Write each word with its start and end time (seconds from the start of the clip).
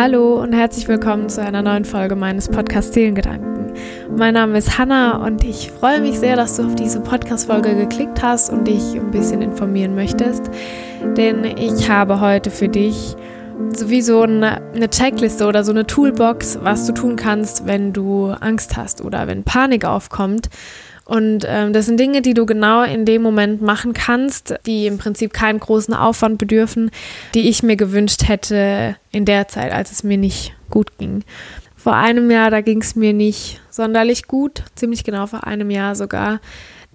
Hallo 0.00 0.40
und 0.40 0.52
herzlich 0.52 0.86
willkommen 0.86 1.28
zu 1.28 1.42
einer 1.42 1.60
neuen 1.60 1.84
Folge 1.84 2.14
meines 2.14 2.48
Podcasts 2.48 2.94
Seelengedanken. 2.94 3.72
Mein 4.16 4.34
Name 4.34 4.56
ist 4.56 4.78
Hanna 4.78 5.16
und 5.26 5.42
ich 5.42 5.72
freue 5.72 6.00
mich 6.00 6.20
sehr, 6.20 6.36
dass 6.36 6.56
du 6.56 6.66
auf 6.66 6.76
diese 6.76 7.00
Podcast-Folge 7.00 7.74
geklickt 7.74 8.22
hast 8.22 8.48
und 8.48 8.68
dich 8.68 8.94
ein 8.94 9.10
bisschen 9.10 9.42
informieren 9.42 9.96
möchtest. 9.96 10.52
Denn 11.16 11.42
ich 11.42 11.90
habe 11.90 12.20
heute 12.20 12.52
für 12.52 12.68
dich 12.68 13.16
sowieso 13.72 14.22
eine 14.22 14.88
Checkliste 14.88 15.48
oder 15.48 15.64
so 15.64 15.72
eine 15.72 15.84
Toolbox, 15.84 16.60
was 16.62 16.86
du 16.86 16.92
tun 16.92 17.16
kannst, 17.16 17.66
wenn 17.66 17.92
du 17.92 18.28
Angst 18.28 18.76
hast 18.76 19.02
oder 19.02 19.26
wenn 19.26 19.42
Panik 19.42 19.84
aufkommt. 19.84 20.48
Und 21.08 21.46
ähm, 21.48 21.72
das 21.72 21.86
sind 21.86 21.98
Dinge, 21.98 22.20
die 22.20 22.34
du 22.34 22.44
genau 22.44 22.82
in 22.82 23.06
dem 23.06 23.22
Moment 23.22 23.62
machen 23.62 23.94
kannst, 23.94 24.54
die 24.66 24.86
im 24.86 24.98
Prinzip 24.98 25.32
keinen 25.32 25.58
großen 25.58 25.94
Aufwand 25.94 26.36
bedürfen, 26.36 26.90
die 27.34 27.48
ich 27.48 27.62
mir 27.62 27.76
gewünscht 27.76 28.28
hätte 28.28 28.96
in 29.10 29.24
der 29.24 29.48
Zeit, 29.48 29.72
als 29.72 29.90
es 29.90 30.04
mir 30.04 30.18
nicht 30.18 30.52
gut 30.68 30.98
ging. 30.98 31.24
Vor 31.76 31.94
einem 31.94 32.30
Jahr, 32.30 32.50
da 32.50 32.60
ging 32.60 32.82
es 32.82 32.94
mir 32.94 33.14
nicht 33.14 33.58
sonderlich 33.70 34.26
gut, 34.26 34.64
ziemlich 34.74 35.02
genau 35.02 35.26
vor 35.26 35.46
einem 35.46 35.70
Jahr 35.70 35.96
sogar. 35.96 36.40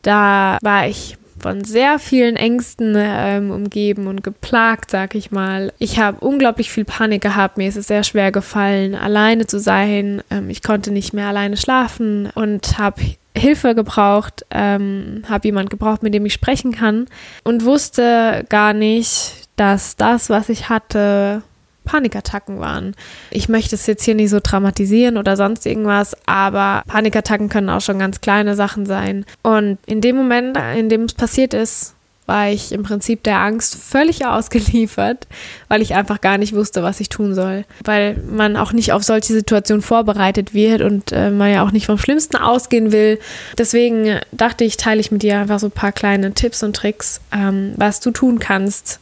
Da 0.03 0.59
war 0.61 0.87
ich 0.87 1.17
von 1.39 1.63
sehr 1.63 1.97
vielen 1.97 2.35
Ängsten 2.35 2.93
ähm, 2.95 3.49
umgeben 3.49 4.05
und 4.05 4.23
geplagt, 4.23 4.91
sag 4.91 5.15
ich 5.15 5.31
mal. 5.31 5.73
Ich 5.79 5.97
habe 5.97 6.23
unglaublich 6.23 6.69
viel 6.69 6.85
Panik 6.85 7.23
gehabt. 7.23 7.57
Mir 7.57 7.67
ist 7.67 7.77
es 7.77 7.87
sehr 7.87 8.03
schwer 8.03 8.31
gefallen, 8.31 8.93
alleine 8.93 9.47
zu 9.47 9.59
sein. 9.59 10.21
Ähm, 10.29 10.51
ich 10.51 10.61
konnte 10.61 10.91
nicht 10.91 11.13
mehr 11.13 11.29
alleine 11.29 11.57
schlafen 11.57 12.29
und 12.35 12.77
habe 12.77 13.01
Hilfe 13.35 13.75
gebraucht, 13.75 14.45
ähm, 14.51 15.23
habe 15.27 15.47
jemand 15.47 15.69
gebraucht, 15.69 16.03
mit 16.03 16.13
dem 16.13 16.25
ich 16.25 16.33
sprechen 16.33 16.71
kann 16.71 17.07
und 17.43 17.65
wusste 17.65 18.45
gar 18.49 18.73
nicht, 18.73 19.47
dass 19.55 19.95
das, 19.95 20.29
was 20.29 20.49
ich 20.49 20.69
hatte, 20.69 21.41
Panikattacken 21.85 22.59
waren. 22.59 22.95
Ich 23.29 23.49
möchte 23.49 23.75
es 23.75 23.87
jetzt 23.87 24.03
hier 24.03 24.15
nicht 24.15 24.29
so 24.29 24.39
dramatisieren 24.41 25.17
oder 25.17 25.35
sonst 25.35 25.65
irgendwas, 25.65 26.15
aber 26.25 26.83
Panikattacken 26.87 27.49
können 27.49 27.69
auch 27.69 27.81
schon 27.81 27.99
ganz 27.99 28.21
kleine 28.21 28.55
Sachen 28.55 28.85
sein. 28.85 29.25
Und 29.41 29.79
in 29.85 30.01
dem 30.01 30.15
Moment, 30.15 30.57
in 30.77 30.89
dem 30.89 31.03
es 31.03 31.13
passiert 31.13 31.53
ist, 31.53 31.95
war 32.25 32.49
ich 32.49 32.71
im 32.71 32.83
Prinzip 32.83 33.23
der 33.23 33.39
Angst 33.39 33.75
völlig 33.75 34.25
ausgeliefert, 34.25 35.27
weil 35.67 35.81
ich 35.81 35.95
einfach 35.95 36.21
gar 36.21 36.37
nicht 36.37 36.53
wusste, 36.53 36.83
was 36.83 36.99
ich 36.99 37.09
tun 37.09 37.35
soll. 37.35 37.65
Weil 37.83 38.17
man 38.29 38.57
auch 38.57 38.73
nicht 38.73 38.91
auf 38.91 39.03
solche 39.03 39.33
Situationen 39.33 39.81
vorbereitet 39.81 40.53
wird 40.53 40.81
und 40.81 41.11
äh, 41.11 41.29
man 41.29 41.51
ja 41.51 41.63
auch 41.63 41.71
nicht 41.71 41.85
vom 41.85 41.97
Schlimmsten 41.97 42.37
ausgehen 42.37 42.91
will. 42.91 43.19
Deswegen 43.57 44.19
dachte 44.31 44.63
ich, 44.63 44.77
teile 44.77 45.01
ich 45.01 45.11
mit 45.11 45.23
dir 45.23 45.39
einfach 45.39 45.59
so 45.59 45.67
ein 45.67 45.71
paar 45.71 45.91
kleine 45.91 46.33
Tipps 46.33 46.63
und 46.63 46.75
Tricks, 46.75 47.21
ähm, 47.31 47.73
was 47.77 47.99
du 47.99 48.11
tun 48.11 48.39
kannst, 48.39 48.99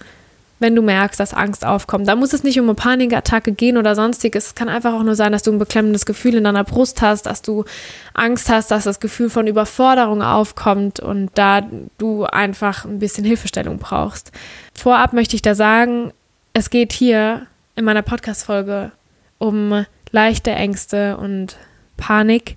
wenn 0.62 0.76
du 0.76 0.84
merkst, 0.84 1.20
dass 1.20 1.34
Angst 1.34 1.66
aufkommt. 1.66 2.08
Da 2.08 2.16
muss 2.16 2.34
es 2.34 2.44
nicht 2.44 2.60
um 2.60 2.68
eine 2.68 2.76
Panikattacke 2.76 3.52
gehen 3.52 3.78
oder 3.78 3.96
sonstiges. 3.96 4.48
Es 4.48 4.56
kann 4.56 4.70
einfach 4.70 4.94
auch 4.94 5.04
nur 5.04 5.16
sein, 5.16 5.32
dass 5.32 5.42
du 5.42 5.52
ein 5.52 5.58
beklemmendes 5.58 6.06
Gefühl 6.06 6.36
in 6.36 6.44
deiner 6.44 6.64
Brust 6.64 7.02
hast, 7.02 7.26
dass 7.26 7.42
du 7.42 7.66
Angst 8.14 8.48
hast, 8.48 8.70
dass 8.70 8.84
das 8.84 9.00
Gefühl 9.00 9.32
von 9.32 9.48
Überforderung 9.48 10.22
aufkommt 10.22 11.00
und 11.00 11.32
da 11.34 11.68
du 11.98 12.26
einfach 12.26 12.86
ein 12.86 13.00
bisschen 13.00 13.26
Hilfestellung 13.26 13.80
brauchst. 13.80 14.32
Vorab 14.74 15.14
möchte 15.14 15.36
ich 15.36 15.42
da 15.42 15.56
sagen, 15.56 16.14
es 16.54 16.70
geht 16.70 16.94
hier 16.94 17.48
in 17.76 17.84
meiner 17.84 18.04
Podcast-Folge 18.04 18.92
um 19.40 19.86
leichte 20.12 20.52
Ängste 20.52 21.18
und 21.18 21.58
Panik. 21.98 22.56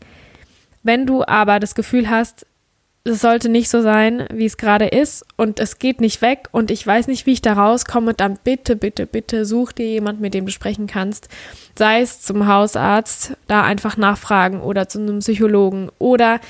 Wenn 0.82 1.06
du 1.06 1.25
aber 1.25 1.58
das 1.58 1.75
Gefühl 1.75 2.10
hast, 2.10 2.47
es 3.06 3.20
sollte 3.20 3.50
nicht 3.50 3.69
so 3.69 3.83
sein, 3.83 4.27
wie 4.33 4.47
es 4.47 4.56
gerade 4.56 4.86
ist. 4.86 5.27
Und 5.36 5.60
es 5.60 5.78
geht 5.78 6.00
nicht 6.00 6.22
weg. 6.22 6.48
Und 6.52 6.70
ich 6.70 6.86
weiß 6.86 7.06
nicht, 7.06 7.27
wie 7.27 7.33
ich 7.33 7.42
da 7.42 7.53
rauskomme, 7.53 8.15
dann 8.15 8.38
bitte, 8.42 8.76
bitte, 8.76 9.06
bitte 9.06 9.44
such 9.44 9.72
dir 9.72 9.87
jemand, 9.87 10.20
mit 10.20 10.32
dem 10.32 10.47
du 10.47 10.53
sprechen 10.53 10.87
kannst. 10.87 11.28
Sei 11.76 12.00
es 12.00 12.22
zum 12.22 12.47
Hausarzt, 12.47 13.37
da 13.47 13.62
einfach 13.62 13.98
nachfragen 13.98 14.60
oder 14.62 14.88
zu 14.88 15.00
einem 15.00 15.19
Psychologen 15.19 15.91
oder 15.98 16.41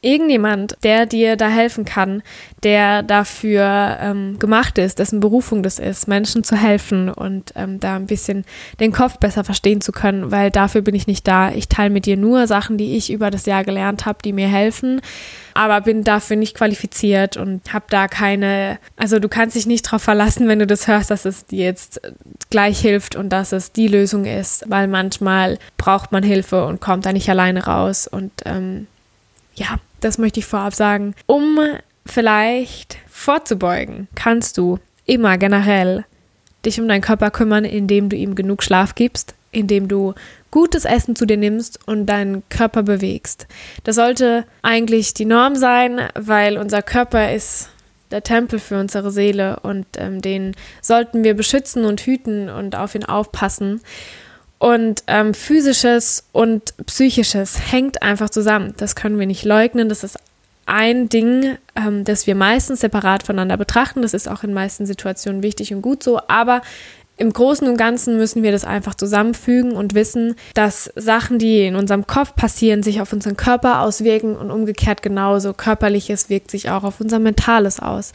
irgendjemand, 0.00 0.76
der 0.82 1.06
dir 1.06 1.36
da 1.36 1.48
helfen 1.48 1.84
kann, 1.84 2.22
der 2.62 3.02
dafür 3.02 3.98
ähm, 4.00 4.38
gemacht 4.38 4.78
ist, 4.78 4.98
dessen 4.98 5.20
Berufung 5.20 5.62
das 5.62 5.78
ist, 5.78 6.08
Menschen 6.08 6.44
zu 6.44 6.56
helfen 6.56 7.08
und 7.08 7.52
ähm, 7.56 7.80
da 7.80 7.96
ein 7.96 8.06
bisschen 8.06 8.44
den 8.80 8.92
Kopf 8.92 9.18
besser 9.18 9.44
verstehen 9.44 9.80
zu 9.80 9.92
können, 9.92 10.30
weil 10.30 10.50
dafür 10.50 10.82
bin 10.82 10.94
ich 10.94 11.06
nicht 11.06 11.26
da. 11.26 11.50
Ich 11.50 11.68
teile 11.68 11.90
mit 11.90 12.06
dir 12.06 12.16
nur 12.16 12.46
Sachen, 12.46 12.78
die 12.78 12.96
ich 12.96 13.12
über 13.12 13.30
das 13.30 13.46
Jahr 13.46 13.64
gelernt 13.64 14.06
habe, 14.06 14.18
die 14.24 14.32
mir 14.32 14.48
helfen, 14.48 15.00
aber 15.54 15.80
bin 15.80 16.04
dafür 16.04 16.36
nicht 16.36 16.56
qualifiziert 16.56 17.36
und 17.36 17.72
habe 17.72 17.86
da 17.88 18.08
keine, 18.08 18.78
also 18.96 19.18
du 19.18 19.28
kannst 19.28 19.56
dich 19.56 19.66
nicht 19.66 19.86
darauf 19.86 20.02
verlassen, 20.02 20.48
wenn 20.48 20.58
du 20.58 20.66
das 20.66 20.86
hörst, 20.86 21.10
dass 21.10 21.24
es 21.24 21.46
dir 21.46 21.64
jetzt 21.64 22.00
gleich 22.50 22.80
hilft 22.80 23.16
und 23.16 23.30
dass 23.30 23.52
es 23.52 23.72
die 23.72 23.88
Lösung 23.88 24.24
ist, 24.24 24.64
weil 24.68 24.88
manchmal 24.88 25.58
braucht 25.76 26.12
man 26.12 26.22
Hilfe 26.22 26.64
und 26.66 26.80
kommt 26.80 27.06
da 27.06 27.12
nicht 27.12 27.28
alleine 27.28 27.64
raus 27.64 28.06
und 28.06 28.32
ähm, 28.44 28.86
ja, 29.56 29.78
das 30.00 30.18
möchte 30.18 30.40
ich 30.40 30.46
vorab 30.46 30.74
sagen. 30.74 31.14
Um 31.26 31.58
vielleicht 32.04 32.98
vorzubeugen, 33.08 34.08
kannst 34.14 34.58
du 34.58 34.78
immer 35.04 35.38
generell 35.38 36.04
dich 36.64 36.80
um 36.80 36.88
deinen 36.88 37.00
Körper 37.00 37.30
kümmern, 37.30 37.64
indem 37.64 38.08
du 38.08 38.16
ihm 38.16 38.34
genug 38.34 38.62
Schlaf 38.62 38.94
gibst, 38.94 39.34
indem 39.52 39.88
du 39.88 40.14
gutes 40.50 40.84
Essen 40.84 41.16
zu 41.16 41.26
dir 41.26 41.36
nimmst 41.36 41.78
und 41.86 42.06
deinen 42.06 42.42
Körper 42.48 42.82
bewegst. 42.82 43.46
Das 43.84 43.96
sollte 43.96 44.44
eigentlich 44.62 45.14
die 45.14 45.24
Norm 45.24 45.56
sein, 45.56 46.00
weil 46.14 46.58
unser 46.58 46.82
Körper 46.82 47.32
ist 47.32 47.70
der 48.10 48.22
Tempel 48.22 48.58
für 48.58 48.78
unsere 48.78 49.10
Seele 49.10 49.60
und 49.60 49.86
ähm, 49.98 50.22
den 50.22 50.54
sollten 50.80 51.24
wir 51.24 51.34
beschützen 51.34 51.84
und 51.84 52.00
hüten 52.00 52.48
und 52.48 52.76
auf 52.76 52.94
ihn 52.94 53.04
aufpassen. 53.04 53.80
Und 54.58 55.02
ähm, 55.06 55.34
physisches 55.34 56.24
und 56.32 56.74
psychisches 56.86 57.72
hängt 57.72 58.02
einfach 58.02 58.30
zusammen. 58.30 58.74
Das 58.78 58.96
können 58.96 59.18
wir 59.18 59.26
nicht 59.26 59.44
leugnen. 59.44 59.88
Das 59.88 60.02
ist 60.02 60.16
ein 60.64 61.08
Ding, 61.08 61.58
ähm, 61.76 62.04
das 62.04 62.26
wir 62.26 62.34
meistens 62.34 62.80
separat 62.80 63.22
voneinander 63.22 63.56
betrachten. 63.56 64.02
Das 64.02 64.14
ist 64.14 64.28
auch 64.28 64.42
in 64.42 64.54
meisten 64.54 64.86
Situationen 64.86 65.42
wichtig 65.42 65.74
und 65.74 65.82
gut 65.82 66.02
so. 66.02 66.20
Aber 66.28 66.62
im 67.18 67.32
Großen 67.32 67.66
und 67.66 67.78
Ganzen 67.78 68.16
müssen 68.16 68.42
wir 68.42 68.52
das 68.52 68.64
einfach 68.64 68.94
zusammenfügen 68.94 69.72
und 69.72 69.94
wissen, 69.94 70.34
dass 70.54 70.90
Sachen, 70.96 71.38
die 71.38 71.64
in 71.64 71.74
unserem 71.74 72.06
Kopf 72.06 72.34
passieren, 72.34 72.82
sich 72.82 73.00
auf 73.00 73.12
unseren 73.12 73.36
Körper 73.36 73.80
auswirken 73.80 74.36
und 74.36 74.50
umgekehrt 74.50 75.02
genauso. 75.02 75.54
Körperliches 75.54 76.28
wirkt 76.28 76.50
sich 76.50 76.70
auch 76.70 76.84
auf 76.84 77.00
unser 77.00 77.18
Mentales 77.18 77.80
aus. 77.80 78.12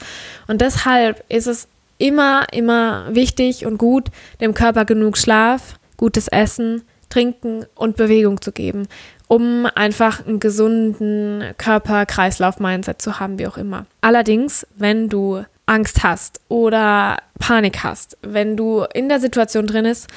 Und 0.47 0.62
deshalb 0.62 1.23
ist 1.29 1.47
es 1.47 1.68
immer, 1.97 2.47
immer 2.52 3.08
wichtig 3.12 3.66
und 3.66 3.78
gut, 3.78 4.08
dem 4.40 4.53
Körper 4.53 4.85
genug 4.85 5.18
Schlaf, 5.18 5.79
gutes 6.02 6.28
Essen, 6.28 6.82
Trinken 7.10 7.66
und 7.76 7.96
Bewegung 7.96 8.42
zu 8.42 8.52
geben, 8.52 8.88
um 9.28 9.68
einfach 9.76 10.26
einen 10.26 10.40
gesunden 10.40 11.44
Körper-Kreislauf-Mindset 11.58 13.00
zu 13.00 13.20
haben, 13.20 13.38
wie 13.38 13.46
auch 13.46 13.58
immer. 13.58 13.86
Allerdings, 14.02 14.66
wenn 14.76 15.10
du 15.10 15.46
Angst 15.68 16.04
hast 16.04 16.42
oder 16.50 17.18
Panik 17.40 17.84
hast, 17.84 18.18
wenn 18.24 18.58
du 18.58 18.84
in 18.96 19.10
der 19.10 19.20
Situation 19.20 19.68
drin, 19.68 19.86
ist, 19.86 20.08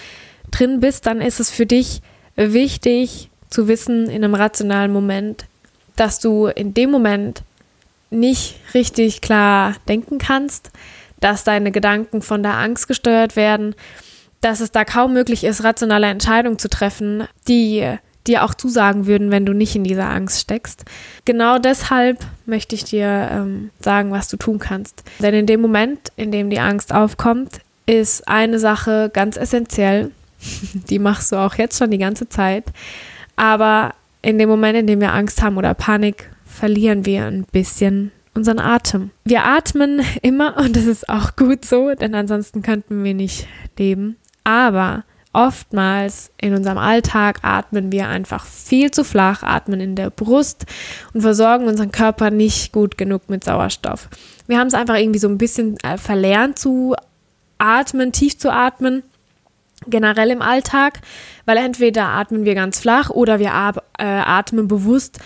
drin 0.51 0.81
bist, 0.81 1.05
dann 1.05 1.21
ist 1.21 1.39
es 1.39 1.51
für 1.51 1.67
dich 1.67 2.01
wichtig 2.35 3.29
zu 3.51 3.69
wissen 3.69 4.09
in 4.09 4.25
einem 4.25 4.35
rationalen 4.35 4.93
Moment, 4.93 5.45
dass 5.97 6.19
du 6.19 6.47
in 6.47 6.73
dem 6.73 6.91
Moment 6.91 7.43
nicht 8.09 8.57
richtig 8.73 9.21
klar 9.21 9.75
denken 9.87 10.19
kannst, 10.19 10.71
dass 11.21 11.45
deine 11.45 11.73
Gedanken 11.73 12.23
von 12.23 12.43
der 12.43 12.55
Angst 12.55 12.89
gesteuert 12.89 13.37
werden 13.37 13.75
dass 14.45 14.61
es 14.61 14.73
da 14.73 14.85
kaum 14.85 15.15
möglich 15.15 15.43
ist, 15.43 15.65
rationale 15.65 16.07
Entscheidungen 16.07 16.59
zu 16.59 16.69
treffen, 16.69 17.25
die 17.49 17.97
dir 18.27 18.45
auch 18.45 18.55
zusagen 18.55 19.07
würden, 19.07 19.31
wenn 19.31 19.47
du 19.47 19.53
nicht 19.53 19.75
in 19.75 19.85
dieser 19.85 20.09
Angst 20.09 20.41
steckst. 20.41 20.85
Genau 21.25 21.59
deshalb 21.59 22.19
möchte 22.47 22.75
ich 22.75 22.85
dir 22.85 23.29
ähm, 23.33 23.71
sagen, 23.81 24.11
was 24.13 24.29
du 24.29 24.37
tun 24.37 24.59
kannst. 24.59 25.03
Denn 25.19 25.35
in 25.35 25.47
dem 25.47 25.61
Moment, 25.61 26.13
in 26.17 26.31
dem 26.31 26.51
die 26.51 26.61
Angst 26.61 26.93
aufkommt, 26.93 27.61
ist 27.87 28.29
eine 28.29 28.59
Sache 28.59 29.11
ganz 29.13 29.37
essentiell. 29.37 30.11
die 30.91 30.99
machst 30.99 31.33
du 31.33 31.37
auch 31.37 31.55
jetzt 31.55 31.79
schon 31.79 31.91
die 31.91 31.99
ganze 31.99 32.29
Zeit. 32.29 32.65
Aber 33.37 33.95
in 34.23 34.39
dem 34.39 34.49
Moment, 34.49 34.77
in 34.77 34.87
dem 34.87 35.01
wir 35.01 35.13
Angst 35.13 35.43
haben 35.43 35.57
oder 35.57 35.75
Panik, 35.75 36.31
verlieren 36.45 37.05
wir 37.05 37.25
ein 37.25 37.45
bisschen 37.51 38.11
unseren 38.35 38.59
Atem. 38.59 39.11
Wir 39.25 39.45
atmen 39.45 40.03
immer 40.23 40.57
und 40.59 40.77
das 40.77 40.85
ist 40.85 41.09
auch 41.09 41.37
gut 41.37 41.65
so, 41.65 41.95
denn 41.95 42.15
ansonsten 42.15 42.63
könnten 42.63 43.05
wir 43.05 43.15
nicht 43.15 43.47
leben. 43.79 44.17
Aber 44.45 45.05
oftmals 45.33 46.31
in 46.41 46.55
unserem 46.55 46.79
Alltag 46.79 47.41
atmen 47.43 47.91
wir 47.91 48.09
einfach 48.09 48.47
viel 48.47 48.91
zu 48.91 49.05
flach, 49.05 49.43
atmen 49.43 49.81
in 49.81 49.97
der 49.97 50.11
Brust 50.11 50.65
und 51.13 51.23
versorgen 51.23 51.67
unseren 51.67 51.93
Körper 51.93 52.31
nicht 52.31 52.73
gut 52.73 52.97
genug 52.97 53.29
mit 53.29 53.45
Sauerstoff. 53.45 54.09
Wir 54.47 54.59
haben 54.59 54.69
es 54.69 54.75
einfach 54.75 54.97
irgendwie 54.97 55.19
so 55.19 55.29
ein 55.29 55.39
bisschen 55.39 55.77
äh, 55.83 55.99
verlernt 55.99 56.59
zu 56.59 56.95
atmen, 57.59 58.13
tief 58.13 58.39
zu 58.39 58.53
atmen, 58.53 59.03
generell 59.87 60.31
im 60.31 60.41
Alltag, 60.43 61.01
weil 61.47 61.57
entweder 61.57 62.09
atmen 62.09 62.45
wir 62.45 62.55
ganz 62.55 62.81
flach 62.81 63.11
oder 63.11 63.39
wir 63.39 63.51
äh, 63.99 64.05
atmen 64.05 64.69
bewusst 64.69 65.19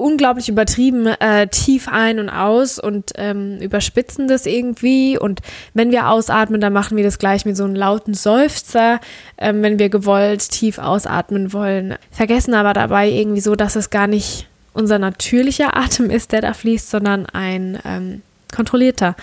unglaublich 0.00 0.48
übertrieben 0.48 1.06
äh, 1.06 1.46
tief 1.48 1.88
ein 1.88 2.18
und 2.18 2.30
aus 2.30 2.78
und 2.78 3.12
ähm, 3.16 3.58
überspitzen 3.60 4.28
das 4.28 4.46
irgendwie. 4.46 5.18
Und 5.18 5.40
wenn 5.74 5.90
wir 5.90 6.08
ausatmen, 6.08 6.60
dann 6.60 6.72
machen 6.72 6.96
wir 6.96 7.04
das 7.04 7.18
gleich 7.18 7.44
mit 7.44 7.56
so 7.56 7.64
einem 7.64 7.76
lauten 7.76 8.14
Seufzer, 8.14 9.00
ähm, 9.38 9.62
wenn 9.62 9.78
wir 9.78 9.90
gewollt 9.90 10.50
tief 10.50 10.78
ausatmen 10.78 11.52
wollen. 11.52 11.96
Vergessen 12.10 12.54
aber 12.54 12.72
dabei 12.72 13.10
irgendwie 13.10 13.40
so, 13.40 13.54
dass 13.54 13.76
es 13.76 13.90
gar 13.90 14.06
nicht 14.06 14.48
unser 14.72 14.98
natürlicher 14.98 15.76
Atem 15.76 16.10
ist, 16.10 16.32
der 16.32 16.40
da 16.40 16.54
fließt, 16.54 16.90
sondern 16.90 17.26
ein 17.26 17.78
ähm, 17.84 18.22
kontrollierter. 18.54 19.16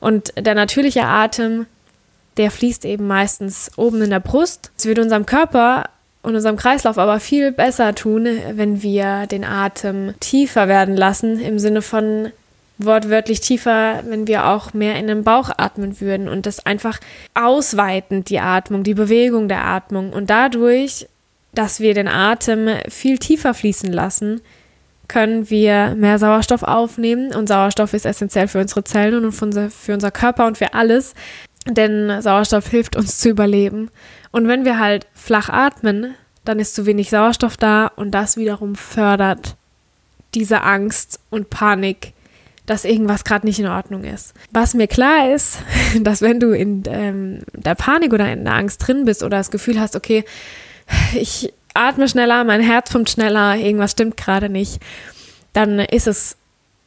Und 0.00 0.32
der 0.38 0.54
natürliche 0.54 1.04
Atem, 1.04 1.66
der 2.36 2.50
fließt 2.50 2.84
eben 2.84 3.06
meistens 3.06 3.70
oben 3.76 4.02
in 4.02 4.10
der 4.10 4.20
Brust. 4.20 4.70
Es 4.76 4.86
wird 4.86 4.98
unserem 4.98 5.26
Körper 5.26 5.84
und 6.24 6.34
unserem 6.34 6.56
Kreislauf 6.56 6.98
aber 6.98 7.20
viel 7.20 7.52
besser 7.52 7.94
tun, 7.94 8.26
wenn 8.52 8.82
wir 8.82 9.26
den 9.26 9.44
Atem 9.44 10.14
tiefer 10.20 10.68
werden 10.68 10.96
lassen, 10.96 11.38
im 11.38 11.58
Sinne 11.58 11.82
von 11.82 12.32
wortwörtlich 12.78 13.40
tiefer, 13.40 14.02
wenn 14.08 14.26
wir 14.26 14.46
auch 14.46 14.72
mehr 14.72 14.96
in 14.96 15.06
den 15.06 15.22
Bauch 15.22 15.50
atmen 15.56 16.00
würden 16.00 16.28
und 16.28 16.46
das 16.46 16.64
einfach 16.66 16.98
ausweitend 17.34 18.30
die 18.30 18.40
Atmung, 18.40 18.82
die 18.82 18.94
Bewegung 18.94 19.48
der 19.48 19.64
Atmung. 19.64 20.12
Und 20.12 20.30
dadurch, 20.30 21.06
dass 21.52 21.78
wir 21.78 21.94
den 21.94 22.08
Atem 22.08 22.68
viel 22.88 23.18
tiefer 23.18 23.54
fließen 23.54 23.92
lassen, 23.92 24.40
können 25.06 25.50
wir 25.50 25.94
mehr 25.94 26.18
Sauerstoff 26.18 26.62
aufnehmen. 26.62 27.34
Und 27.34 27.48
Sauerstoff 27.48 27.92
ist 27.92 28.06
essentiell 28.06 28.48
für 28.48 28.60
unsere 28.60 28.82
Zellen 28.82 29.24
und 29.24 29.32
für 29.32 29.44
unser, 29.44 29.70
für 29.70 29.92
unser 29.92 30.10
Körper 30.10 30.46
und 30.46 30.58
für 30.58 30.74
alles, 30.74 31.14
denn 31.68 32.20
Sauerstoff 32.20 32.68
hilft 32.68 32.96
uns 32.96 33.18
zu 33.18 33.28
überleben. 33.28 33.90
Und 34.34 34.48
wenn 34.48 34.64
wir 34.64 34.80
halt 34.80 35.06
flach 35.14 35.48
atmen, 35.48 36.16
dann 36.44 36.58
ist 36.58 36.74
zu 36.74 36.86
wenig 36.86 37.08
Sauerstoff 37.08 37.56
da 37.56 37.86
und 37.86 38.10
das 38.10 38.36
wiederum 38.36 38.74
fördert 38.74 39.54
diese 40.34 40.62
Angst 40.62 41.20
und 41.30 41.50
Panik, 41.50 42.14
dass 42.66 42.84
irgendwas 42.84 43.22
gerade 43.22 43.46
nicht 43.46 43.60
in 43.60 43.68
Ordnung 43.68 44.02
ist. 44.02 44.34
Was 44.50 44.74
mir 44.74 44.88
klar 44.88 45.32
ist, 45.32 45.58
dass 46.00 46.20
wenn 46.20 46.40
du 46.40 46.50
in 46.50 46.82
ähm, 46.88 47.42
der 47.52 47.76
Panik 47.76 48.12
oder 48.12 48.32
in 48.32 48.42
der 48.42 48.54
Angst 48.54 48.84
drin 48.84 49.04
bist 49.04 49.22
oder 49.22 49.36
das 49.36 49.52
Gefühl 49.52 49.78
hast, 49.78 49.94
okay, 49.94 50.24
ich 51.14 51.52
atme 51.72 52.08
schneller, 52.08 52.42
mein 52.42 52.60
Herz 52.60 52.90
pumpt 52.90 53.10
schneller, 53.10 53.54
irgendwas 53.54 53.92
stimmt 53.92 54.16
gerade 54.16 54.48
nicht, 54.48 54.82
dann 55.52 55.78
ist 55.78 56.08
es 56.08 56.36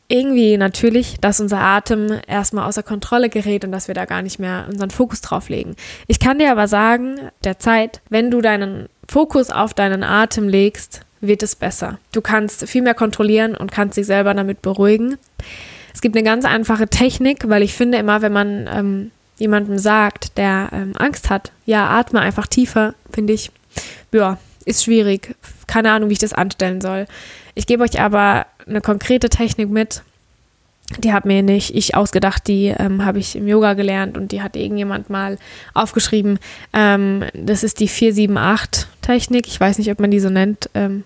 irgendwie 0.07 0.57
natürlich, 0.57 1.18
dass 1.19 1.39
unser 1.39 1.59
Atem 1.59 2.19
erstmal 2.27 2.68
außer 2.68 2.83
Kontrolle 2.83 3.30
gerät 3.30 3.65
und 3.65 3.71
dass 3.71 3.88
wir 3.88 3.95
da 3.95 4.06
gar 4.06 4.21
nicht 4.21 4.39
mehr 4.39 4.65
unseren 4.69 4.89
Fokus 4.89 5.21
drauf 5.21 5.50
legen. 5.50 5.75
Ich 6.07 6.19
kann 6.19 6.39
dir 6.39 6.51
aber 6.51 6.68
sagen, 6.68 7.19
der 7.44 7.59
Zeit, 7.59 8.01
wenn 8.09 8.31
du 8.31 8.42
deinen 8.42 8.88
Fokus 9.07 9.50
auf 9.50 9.74
deinen 9.74 10.04
Atem 10.04 10.48
legst, 10.48 11.01
wird 11.19 11.44
es 11.44 11.56
besser. 11.56 12.00
Du 12.13 12.21
kannst 12.21 12.68
viel 12.69 12.81
mehr 12.81 12.94
kontrollieren 12.94 13.56
und 13.56 13.71
kannst 13.71 13.98
dich 13.98 14.06
selber 14.06 14.33
damit 14.33 14.62
beruhigen. 14.62 15.18
Es 15.94 16.01
gibt 16.01 16.15
eine 16.15 16.24
ganz 16.24 16.45
einfache 16.45 16.88
Technik, 16.88 17.50
weil 17.50 17.63
ich 17.63 17.74
finde 17.74 17.98
immer, 17.98 18.21
wenn 18.21 18.31
man 18.31 18.69
ähm, 18.71 19.12
jemandem 19.38 19.77
sagt, 19.77 20.38
der 20.38 20.69
ähm, 20.71 20.94
Angst 20.98 21.30
hat, 21.30 21.51
ja, 21.65 21.89
atme 21.89 22.19
einfach 22.19 22.48
tiefer, 22.48 22.94
finde 23.12 23.33
ich, 23.33 23.51
ja, 24.12 24.38
ist 24.65 24.83
schwierig. 24.83 25.36
Keine 25.65 25.92
Ahnung, 25.92 26.09
wie 26.09 26.13
ich 26.13 26.19
das 26.19 26.33
anstellen 26.33 26.81
soll. 26.81 27.07
Ich 27.56 27.68
gebe 27.68 27.83
euch 27.83 28.00
aber 28.00 28.45
eine 28.67 28.81
konkrete 28.81 29.29
Technik 29.29 29.69
mit. 29.69 30.03
Die 30.99 31.11
habe 31.11 31.27
mir 31.27 31.43
nicht 31.43 31.75
ich 31.75 31.95
ausgedacht, 31.95 32.47
die 32.47 32.67
ähm, 32.67 33.03
habe 33.03 33.19
ich 33.19 33.35
im 33.35 33.47
Yoga 33.47 33.73
gelernt 33.73 34.17
und 34.17 34.31
die 34.31 34.41
hat 34.41 34.55
irgendjemand 34.55 35.09
mal 35.09 35.37
aufgeschrieben. 35.73 36.39
Ähm, 36.71 37.25
das 37.33 37.63
ist 37.63 37.81
die 37.81 37.89
478-Technik. 37.89 39.47
Ich 39.47 39.59
weiß 39.59 39.79
nicht, 39.79 39.91
ob 39.91 39.99
man 39.99 40.11
die 40.11 40.21
so 40.21 40.29
nennt. 40.29 40.69
Ähm, 40.73 41.03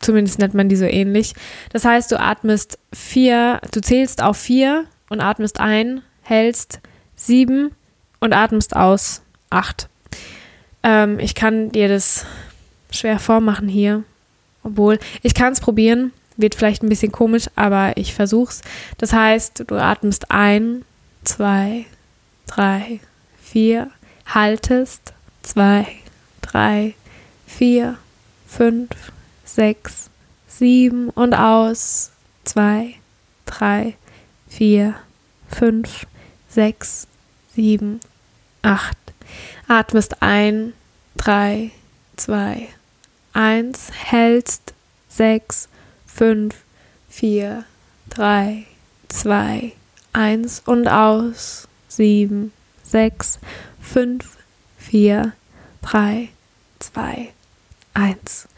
zumindest 0.00 0.40
nennt 0.40 0.54
man 0.54 0.68
die 0.68 0.76
so 0.76 0.84
ähnlich. 0.84 1.34
Das 1.72 1.84
heißt, 1.84 2.10
du 2.10 2.20
atmest 2.20 2.78
vier, 2.92 3.60
du 3.70 3.80
zählst 3.80 4.20
auf 4.20 4.36
vier 4.36 4.84
und 5.08 5.20
atmest 5.20 5.60
ein, 5.60 6.02
hältst 6.22 6.80
sieben 7.14 7.70
und 8.18 8.32
atmest 8.32 8.74
aus 8.74 9.22
acht. 9.50 9.88
Ähm, 10.82 11.20
ich 11.20 11.36
kann 11.36 11.70
dir 11.70 11.88
das 11.88 12.26
schwer 12.90 13.18
vormachen 13.18 13.68
hier. 13.68 14.02
Obwohl, 14.62 14.98
ich 15.22 15.34
kann 15.34 15.52
es 15.52 15.60
probieren. 15.60 16.12
Wird 16.36 16.54
vielleicht 16.54 16.82
ein 16.82 16.88
bisschen 16.88 17.12
komisch, 17.12 17.46
aber 17.54 17.96
ich 17.96 18.14
versuch's. 18.14 18.62
Das 18.98 19.12
heißt, 19.12 19.64
du 19.66 19.76
atmest 19.76 20.30
ein, 20.30 20.84
zwei, 21.24 21.86
drei, 22.46 23.00
vier, 23.40 23.90
haltest, 24.26 25.12
zwei, 25.42 25.86
drei, 26.42 26.94
vier, 27.46 27.98
fünf, 28.46 28.90
sechs, 29.44 30.10
sieben 30.48 31.10
und 31.10 31.34
aus, 31.34 32.10
zwei, 32.44 32.94
drei, 33.46 33.94
vier, 34.48 34.94
fünf, 35.48 36.06
sechs, 36.48 37.06
sieben, 37.54 38.00
acht. 38.62 38.96
Atmest 39.68 40.22
ein, 40.22 40.72
drei, 41.16 41.70
zwei, 42.16 42.68
eins, 43.32 43.88
hältst, 43.92 44.74
sechs, 45.08 45.68
fünf, 46.14 46.54
vier, 47.08 47.64
drei, 48.08 48.64
zwei, 49.08 49.72
eins 50.12 50.62
und 50.64 50.86
aus, 50.86 51.68
sieben, 51.88 52.52
sechs, 52.82 53.38
fünf, 53.80 54.36
vier, 54.78 55.32
drei, 55.82 56.28
zwei, 56.78 57.30
eins. 57.94 58.48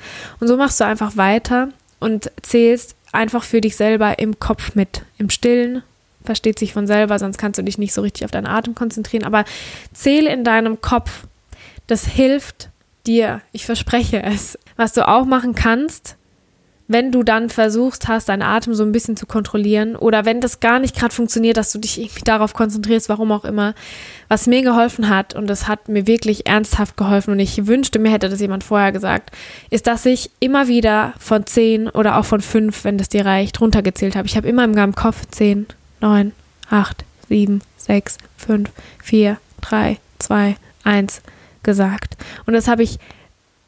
Und 0.40 0.48
so 0.48 0.56
machst 0.56 0.80
du 0.80 0.84
einfach 0.84 1.16
weiter 1.16 1.70
und 1.98 2.30
zählst 2.42 2.94
einfach 3.12 3.42
für 3.42 3.60
dich 3.60 3.76
selber 3.76 4.18
im 4.18 4.38
Kopf 4.38 4.74
mit, 4.74 5.02
im 5.18 5.30
Stillen. 5.30 5.82
Versteht 6.24 6.58
sich 6.58 6.72
von 6.72 6.86
selber, 6.86 7.18
sonst 7.18 7.38
kannst 7.38 7.58
du 7.58 7.62
dich 7.62 7.78
nicht 7.78 7.94
so 7.94 8.02
richtig 8.02 8.24
auf 8.24 8.30
deinen 8.30 8.46
Atem 8.46 8.74
konzentrieren. 8.74 9.24
Aber 9.24 9.44
zähle 9.94 10.30
in 10.32 10.44
deinem 10.44 10.80
Kopf. 10.80 11.26
Das 11.86 12.04
hilft 12.04 12.68
dir. 13.06 13.40
Ich 13.52 13.64
verspreche 13.64 14.22
es. 14.22 14.58
Was 14.76 14.92
du 14.92 15.06
auch 15.06 15.24
machen 15.24 15.54
kannst, 15.54 16.16
wenn 16.88 17.10
du 17.10 17.22
dann 17.22 17.48
versuchst 17.50 18.06
hast, 18.06 18.28
deinen 18.28 18.42
Atem 18.42 18.74
so 18.74 18.84
ein 18.84 18.92
bisschen 18.92 19.16
zu 19.16 19.26
kontrollieren 19.26 19.96
oder 19.96 20.24
wenn 20.24 20.40
das 20.40 20.60
gar 20.60 20.78
nicht 20.78 20.96
gerade 20.96 21.14
funktioniert, 21.14 21.56
dass 21.56 21.72
du 21.72 21.78
dich 21.78 22.00
irgendwie 22.00 22.22
darauf 22.22 22.54
konzentrierst, 22.54 23.08
warum 23.08 23.32
auch 23.32 23.44
immer, 23.44 23.74
was 24.28 24.46
mir 24.46 24.62
geholfen 24.62 25.08
hat 25.08 25.34
und 25.34 25.48
das 25.48 25.66
hat 25.66 25.88
mir 25.88 26.06
wirklich 26.06 26.46
ernsthaft 26.46 26.96
geholfen 26.96 27.32
und 27.32 27.40
ich 27.40 27.66
wünschte, 27.66 27.98
mir 27.98 28.10
hätte 28.10 28.28
das 28.28 28.40
jemand 28.40 28.62
vorher 28.64 28.92
gesagt, 28.92 29.30
ist, 29.70 29.86
dass 29.86 30.06
ich 30.06 30.30
immer 30.38 30.68
wieder 30.68 31.12
von 31.18 31.46
zehn 31.46 31.88
oder 31.88 32.18
auch 32.18 32.24
von 32.24 32.40
fünf, 32.40 32.84
wenn 32.84 32.98
das 32.98 33.08
dir 33.08 33.26
reicht, 33.26 33.60
runtergezählt 33.60 34.14
habe. 34.14 34.28
Ich 34.28 34.36
habe 34.36 34.48
immer 34.48 34.64
im 34.64 34.94
Kopf 34.94 35.26
zehn, 35.30 35.66
neun, 36.00 36.32
acht, 36.70 37.04
sieben, 37.28 37.62
sechs, 37.76 38.18
fünf, 38.36 38.70
vier, 39.02 39.38
drei, 39.60 39.98
zwei, 40.18 40.56
eins 40.84 41.20
gesagt. 41.62 42.16
Und 42.46 42.54
das 42.54 42.68
habe 42.68 42.82
ich 42.82 42.98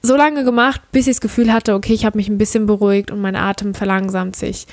so 0.03 0.17
lange 0.17 0.45
gemacht, 0.45 0.81
bis 0.93 1.07
ich 1.07 1.17
das 1.17 1.21
Gefühl 1.21 1.53
hatte, 1.53 1.75
okay, 1.75 1.93
ich 1.93 2.05
habe 2.05 2.17
mich 2.17 2.29
ein 2.29 2.39
bisschen 2.39 2.67
beruhigt 2.67 3.11
und 3.11 3.21
mein 3.21 3.37
Atem 3.37 3.75
verlangsamt 3.75 4.37
sich. 4.37 4.67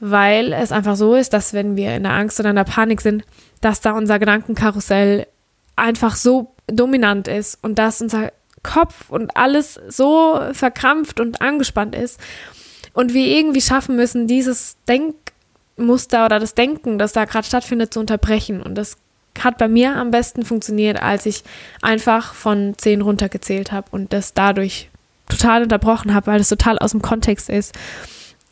Weil 0.00 0.52
es 0.52 0.72
einfach 0.72 0.96
so 0.96 1.14
ist, 1.14 1.32
dass 1.32 1.52
wenn 1.52 1.76
wir 1.76 1.94
in 1.94 2.02
der 2.04 2.12
Angst 2.12 2.40
oder 2.40 2.50
in 2.50 2.56
der 2.56 2.64
Panik 2.64 3.00
sind, 3.00 3.24
dass 3.60 3.80
da 3.80 3.92
unser 3.92 4.18
Gedankenkarussell 4.18 5.26
einfach 5.76 6.16
so 6.16 6.54
dominant 6.66 7.28
ist 7.28 7.58
und 7.62 7.78
dass 7.78 8.00
unser 8.00 8.32
Kopf 8.62 9.10
und 9.10 9.36
alles 9.36 9.80
so 9.88 10.40
verkrampft 10.52 11.20
und 11.20 11.40
angespannt 11.40 11.94
ist 11.94 12.20
und 12.92 13.14
wir 13.14 13.26
irgendwie 13.26 13.60
schaffen 13.60 13.96
müssen, 13.96 14.26
dieses 14.26 14.76
Denkmuster 14.86 16.26
oder 16.26 16.38
das 16.38 16.54
Denken, 16.54 16.98
das 16.98 17.12
da 17.12 17.24
gerade 17.24 17.46
stattfindet, 17.46 17.94
zu 17.94 18.00
unterbrechen. 18.00 18.62
Und 18.62 18.74
das 18.74 18.96
hat 19.38 19.58
bei 19.58 19.68
mir 19.68 19.96
am 19.96 20.10
besten 20.10 20.44
funktioniert, 20.44 21.00
als 21.02 21.26
ich 21.26 21.44
einfach 21.82 22.34
von 22.34 22.74
10 22.76 23.02
runtergezählt 23.02 23.72
habe 23.72 23.88
und 23.90 24.12
das 24.12 24.34
dadurch 24.34 24.90
total 25.28 25.62
unterbrochen 25.62 26.12
habe, 26.14 26.26
weil 26.26 26.40
es 26.40 26.48
total 26.48 26.78
aus 26.78 26.90
dem 26.90 27.02
Kontext 27.02 27.48
ist 27.48 27.74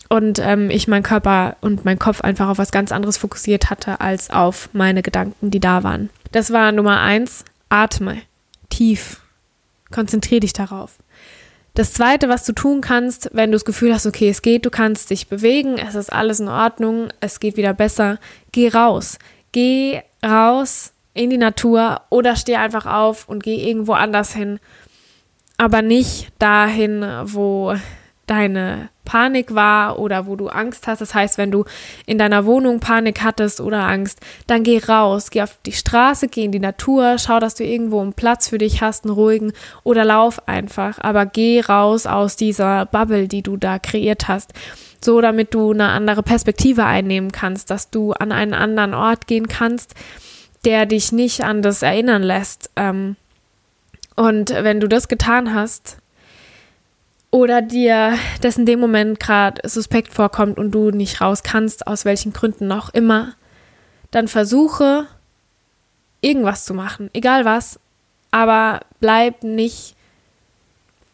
und 0.08 0.38
ähm, 0.38 0.70
ich 0.70 0.88
meinen 0.88 1.02
Körper 1.02 1.56
und 1.60 1.84
meinen 1.84 1.98
Kopf 1.98 2.22
einfach 2.22 2.48
auf 2.48 2.58
was 2.58 2.70
ganz 2.70 2.92
anderes 2.92 3.18
fokussiert 3.18 3.70
hatte 3.70 4.00
als 4.00 4.30
auf 4.30 4.70
meine 4.72 5.02
Gedanken, 5.02 5.50
die 5.50 5.60
da 5.60 5.82
waren. 5.82 6.10
Das 6.32 6.52
war 6.52 6.72
Nummer 6.72 7.00
eins. 7.00 7.44
Atme 7.68 8.22
tief. 8.70 9.20
Konzentriere 9.90 10.40
dich 10.40 10.52
darauf. 10.52 10.96
Das 11.74 11.92
zweite, 11.92 12.28
was 12.28 12.44
du 12.44 12.52
tun 12.52 12.80
kannst, 12.80 13.30
wenn 13.34 13.50
du 13.50 13.54
das 13.54 13.64
Gefühl 13.64 13.94
hast, 13.94 14.06
okay, 14.06 14.28
es 14.28 14.42
geht, 14.42 14.66
du 14.66 14.70
kannst 14.70 15.10
dich 15.10 15.28
bewegen, 15.28 15.78
es 15.78 15.94
ist 15.94 16.12
alles 16.12 16.40
in 16.40 16.48
Ordnung, 16.48 17.08
es 17.20 17.38
geht 17.38 17.56
wieder 17.56 17.72
besser, 17.72 18.18
geh 18.50 18.68
raus. 18.68 19.18
Geh 19.58 20.02
raus 20.24 20.92
in 21.14 21.30
die 21.30 21.36
Natur 21.36 22.02
oder 22.10 22.36
steh 22.36 22.54
einfach 22.54 22.86
auf 22.86 23.28
und 23.28 23.42
geh 23.42 23.56
irgendwo 23.68 23.94
anders 23.94 24.32
hin. 24.32 24.60
Aber 25.56 25.82
nicht 25.82 26.28
dahin, 26.38 27.04
wo 27.24 27.74
deine 28.28 28.90
Panik 29.04 29.56
war 29.56 29.98
oder 29.98 30.28
wo 30.28 30.36
du 30.36 30.46
Angst 30.46 30.86
hast. 30.86 31.00
Das 31.00 31.12
heißt, 31.12 31.38
wenn 31.38 31.50
du 31.50 31.64
in 32.06 32.18
deiner 32.18 32.46
Wohnung 32.46 32.78
Panik 32.78 33.24
hattest 33.24 33.60
oder 33.60 33.88
Angst, 33.88 34.20
dann 34.46 34.62
geh 34.62 34.78
raus, 34.78 35.30
geh 35.30 35.42
auf 35.42 35.58
die 35.66 35.72
Straße, 35.72 36.28
geh 36.28 36.44
in 36.44 36.52
die 36.52 36.60
Natur, 36.60 37.16
schau, 37.18 37.40
dass 37.40 37.56
du 37.56 37.64
irgendwo 37.64 38.00
einen 38.00 38.12
Platz 38.12 38.48
für 38.48 38.58
dich 38.58 38.80
hast, 38.80 39.06
einen 39.06 39.14
ruhigen 39.14 39.52
oder 39.82 40.04
lauf 40.04 40.46
einfach. 40.46 40.98
Aber 41.00 41.26
geh 41.26 41.62
raus 41.62 42.06
aus 42.06 42.36
dieser 42.36 42.86
Bubble, 42.86 43.26
die 43.26 43.42
du 43.42 43.56
da 43.56 43.80
kreiert 43.80 44.28
hast. 44.28 44.52
So, 45.00 45.20
damit 45.20 45.54
du 45.54 45.72
eine 45.72 45.88
andere 45.88 46.22
Perspektive 46.22 46.84
einnehmen 46.84 47.32
kannst, 47.32 47.70
dass 47.70 47.90
du 47.90 48.12
an 48.12 48.32
einen 48.32 48.54
anderen 48.54 48.94
Ort 48.94 49.26
gehen 49.26 49.48
kannst, 49.48 49.94
der 50.64 50.86
dich 50.86 51.12
nicht 51.12 51.44
an 51.44 51.62
das 51.62 51.82
erinnern 51.82 52.22
lässt. 52.22 52.70
Ähm, 52.76 53.16
und 54.16 54.50
wenn 54.50 54.80
du 54.80 54.88
das 54.88 55.08
getan 55.08 55.54
hast, 55.54 55.98
oder 57.30 57.60
dir 57.60 58.18
das 58.40 58.56
in 58.56 58.66
dem 58.66 58.80
Moment 58.80 59.20
gerade 59.20 59.66
suspekt 59.68 60.14
vorkommt 60.14 60.58
und 60.58 60.70
du 60.72 60.90
nicht 60.90 61.20
raus 61.20 61.42
kannst, 61.42 61.86
aus 61.86 62.04
welchen 62.04 62.32
Gründen 62.32 62.72
auch 62.72 62.88
immer, 62.90 63.34
dann 64.10 64.28
versuche 64.28 65.06
irgendwas 66.20 66.64
zu 66.64 66.74
machen, 66.74 67.10
egal 67.12 67.44
was, 67.44 67.78
aber 68.30 68.80
bleib 69.00 69.42
nicht, 69.42 69.94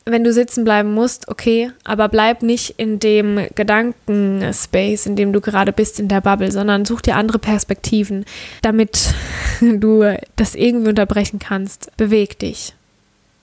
wenn 0.07 0.23
du 0.25 0.33
sitzen 0.33 0.65
bleiben 0.65 0.93
musst, 0.93 1.29
okay, 1.29 1.73
aber 1.83 2.09
bleib 2.09 2.43
nicht 2.43 2.75
in 2.77 3.01
dem 3.01 3.47
Gedankenspace, 3.55 5.07
in 5.07 5.17
dem 5.17 5.33
du 5.33 5.41
gerade 5.41 5.73
bist, 5.73 5.99
in 5.99 6.09
der 6.09 6.21
Bubble, 6.21 6.53
sondern 6.53 6.85
such 6.85 7.01
dir 7.01 7.17
andere 7.17 7.39
Perspektiven, 7.39 8.27
damit 8.61 9.15
du 9.61 10.17
das 10.37 10.55
irgendwie 10.55 10.91
unterbrechen 10.91 11.39
kannst. 11.39 11.97
Beweg 11.97 12.39
dich. 12.39 12.75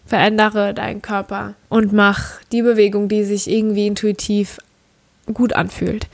Verändere 0.05 0.73
deinen 0.73 1.01
Körper 1.01 1.55
und 1.69 1.93
mach 1.93 2.41
die 2.51 2.61
Bewegung, 2.61 3.07
die 3.07 3.23
sich 3.23 3.49
irgendwie 3.49 3.87
intuitiv 3.87 4.59
gut 5.33 5.53
anfühlt. 5.53 6.07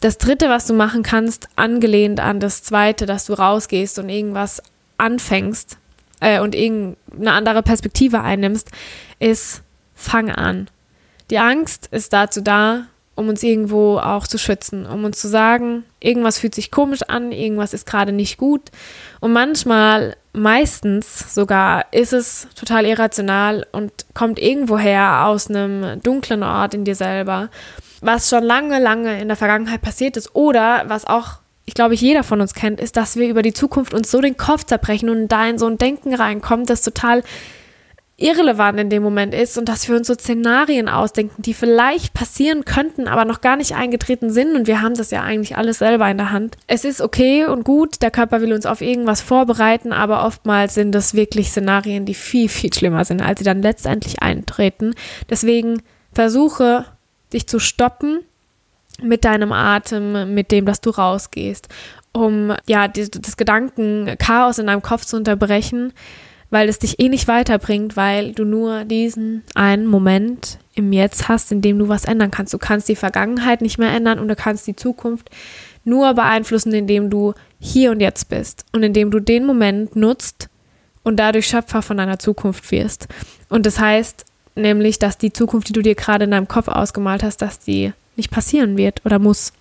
Das 0.00 0.18
dritte, 0.18 0.48
was 0.50 0.66
du 0.66 0.74
machen 0.74 1.02
kannst, 1.02 1.48
angelehnt 1.56 2.20
an 2.20 2.40
das 2.40 2.62
zweite, 2.62 3.06
dass 3.06 3.24
du 3.26 3.32
rausgehst 3.32 3.98
und 3.98 4.08
irgendwas 4.10 4.62
anfängst 4.98 5.78
äh, 6.20 6.40
und 6.40 6.54
irgendeine 6.54 7.32
andere 7.32 7.62
Perspektive 7.62 8.20
einnimmst, 8.20 8.70
ist, 9.18 9.62
fang 9.94 10.30
an. 10.30 10.68
Die 11.30 11.38
Angst 11.38 11.88
ist 11.90 12.12
dazu 12.12 12.40
da, 12.40 12.86
um 13.16 13.28
uns 13.28 13.42
irgendwo 13.42 13.98
auch 13.98 14.26
zu 14.26 14.38
schützen, 14.38 14.86
um 14.86 15.04
uns 15.04 15.20
zu 15.20 15.28
sagen, 15.28 15.84
irgendwas 16.00 16.38
fühlt 16.38 16.54
sich 16.54 16.70
komisch 16.70 17.02
an, 17.02 17.32
irgendwas 17.32 17.72
ist 17.72 17.86
gerade 17.86 18.12
nicht 18.12 18.38
gut. 18.38 18.70
Und 19.20 19.32
manchmal, 19.32 20.16
meistens 20.32 21.32
sogar, 21.32 21.86
ist 21.92 22.12
es 22.12 22.48
total 22.56 22.86
irrational 22.86 23.66
und 23.72 23.92
kommt 24.14 24.40
irgendwoher 24.40 25.26
aus 25.26 25.48
einem 25.48 26.00
dunklen 26.02 26.42
Ort 26.42 26.74
in 26.74 26.84
dir 26.84 26.96
selber, 26.96 27.50
was 28.00 28.28
schon 28.28 28.42
lange, 28.42 28.80
lange 28.80 29.20
in 29.20 29.28
der 29.28 29.36
Vergangenheit 29.36 29.80
passiert 29.80 30.16
ist 30.16 30.34
oder 30.34 30.84
was 30.88 31.06
auch 31.06 31.38
ich 31.66 31.72
glaube, 31.72 31.94
jeder 31.94 32.24
von 32.24 32.42
uns 32.42 32.52
kennt, 32.52 32.78
ist, 32.78 32.96
dass 32.96 33.16
wir 33.16 33.26
über 33.26 33.40
die 33.40 33.54
Zukunft 33.54 33.94
uns 33.94 34.10
so 34.10 34.20
den 34.20 34.36
Kopf 34.36 34.64
zerbrechen 34.64 35.08
und 35.08 35.28
da 35.28 35.46
in 35.46 35.58
so 35.58 35.66
ein 35.66 35.78
Denken 35.78 36.14
reinkommen, 36.14 36.66
das 36.66 36.82
total 36.82 37.22
irrelevant 38.16 38.78
in 38.78 38.90
dem 38.90 39.02
Moment 39.02 39.34
ist 39.34 39.58
und 39.58 39.68
dass 39.68 39.88
wir 39.88 39.96
uns 39.96 40.06
so 40.06 40.14
Szenarien 40.14 40.88
ausdenken, 40.88 41.42
die 41.42 41.54
vielleicht 41.54 42.14
passieren 42.14 42.64
könnten, 42.64 43.08
aber 43.08 43.24
noch 43.24 43.40
gar 43.40 43.56
nicht 43.56 43.74
eingetreten 43.74 44.30
sind 44.30 44.54
und 44.54 44.68
wir 44.68 44.82
haben 44.82 44.94
das 44.94 45.10
ja 45.10 45.22
eigentlich 45.22 45.56
alles 45.56 45.78
selber 45.78 46.08
in 46.08 46.18
der 46.18 46.30
Hand. 46.30 46.56
Es 46.68 46.84
ist 46.84 47.00
okay 47.00 47.44
und 47.46 47.64
gut, 47.64 48.02
der 48.02 48.12
Körper 48.12 48.40
will 48.40 48.52
uns 48.52 48.66
auf 48.66 48.82
irgendwas 48.82 49.20
vorbereiten, 49.20 49.92
aber 49.92 50.24
oftmals 50.24 50.74
sind 50.74 50.92
das 50.92 51.14
wirklich 51.14 51.50
Szenarien, 51.50 52.06
die 52.06 52.14
viel, 52.14 52.48
viel 52.48 52.72
schlimmer 52.72 53.04
sind, 53.04 53.20
als 53.20 53.40
sie 53.40 53.44
dann 53.44 53.62
letztendlich 53.62 54.22
eintreten. 54.22 54.94
Deswegen 55.28 55.82
versuche, 56.12 56.84
dich 57.32 57.48
zu 57.48 57.58
stoppen 57.58 58.20
mit 59.02 59.24
deinem 59.24 59.50
Atem, 59.50 60.34
mit 60.34 60.52
dem, 60.52 60.66
dass 60.66 60.80
du 60.80 60.90
rausgehst, 60.90 61.66
um 62.12 62.54
ja 62.68 62.86
das 62.86 63.36
Gedankenchaos 63.36 64.58
in 64.58 64.68
deinem 64.68 64.82
Kopf 64.82 65.04
zu 65.04 65.16
unterbrechen 65.16 65.92
weil 66.54 66.68
es 66.68 66.78
dich 66.78 67.00
eh 67.00 67.08
nicht 67.08 67.26
weiterbringt, 67.26 67.96
weil 67.96 68.30
du 68.30 68.44
nur 68.44 68.84
diesen 68.84 69.42
einen 69.56 69.86
Moment 69.86 70.60
im 70.76 70.92
Jetzt 70.92 71.26
hast, 71.26 71.50
in 71.50 71.62
dem 71.62 71.80
du 71.80 71.88
was 71.88 72.04
ändern 72.04 72.30
kannst. 72.30 72.54
Du 72.54 72.58
kannst 72.58 72.88
die 72.88 72.94
Vergangenheit 72.94 73.60
nicht 73.60 73.76
mehr 73.76 73.92
ändern 73.92 74.20
und 74.20 74.28
du 74.28 74.36
kannst 74.36 74.64
die 74.68 74.76
Zukunft 74.76 75.30
nur 75.82 76.14
beeinflussen, 76.14 76.72
indem 76.72 77.10
du 77.10 77.34
hier 77.58 77.90
und 77.90 77.98
jetzt 77.98 78.28
bist 78.28 78.66
und 78.70 78.84
indem 78.84 79.10
du 79.10 79.18
den 79.18 79.44
Moment 79.46 79.96
nutzt 79.96 80.48
und 81.02 81.16
dadurch 81.16 81.48
Schöpfer 81.48 81.82
von 81.82 81.96
deiner 81.96 82.20
Zukunft 82.20 82.70
wirst. 82.70 83.08
Und 83.48 83.66
das 83.66 83.80
heißt 83.80 84.24
nämlich, 84.54 85.00
dass 85.00 85.18
die 85.18 85.32
Zukunft, 85.32 85.70
die 85.70 85.72
du 85.72 85.82
dir 85.82 85.96
gerade 85.96 86.22
in 86.26 86.30
deinem 86.30 86.46
Kopf 86.46 86.68
ausgemalt 86.68 87.24
hast, 87.24 87.42
dass 87.42 87.58
die 87.58 87.92
nicht 88.14 88.30
passieren 88.30 88.76
wird 88.76 89.04
oder 89.04 89.18
muss. 89.18 89.52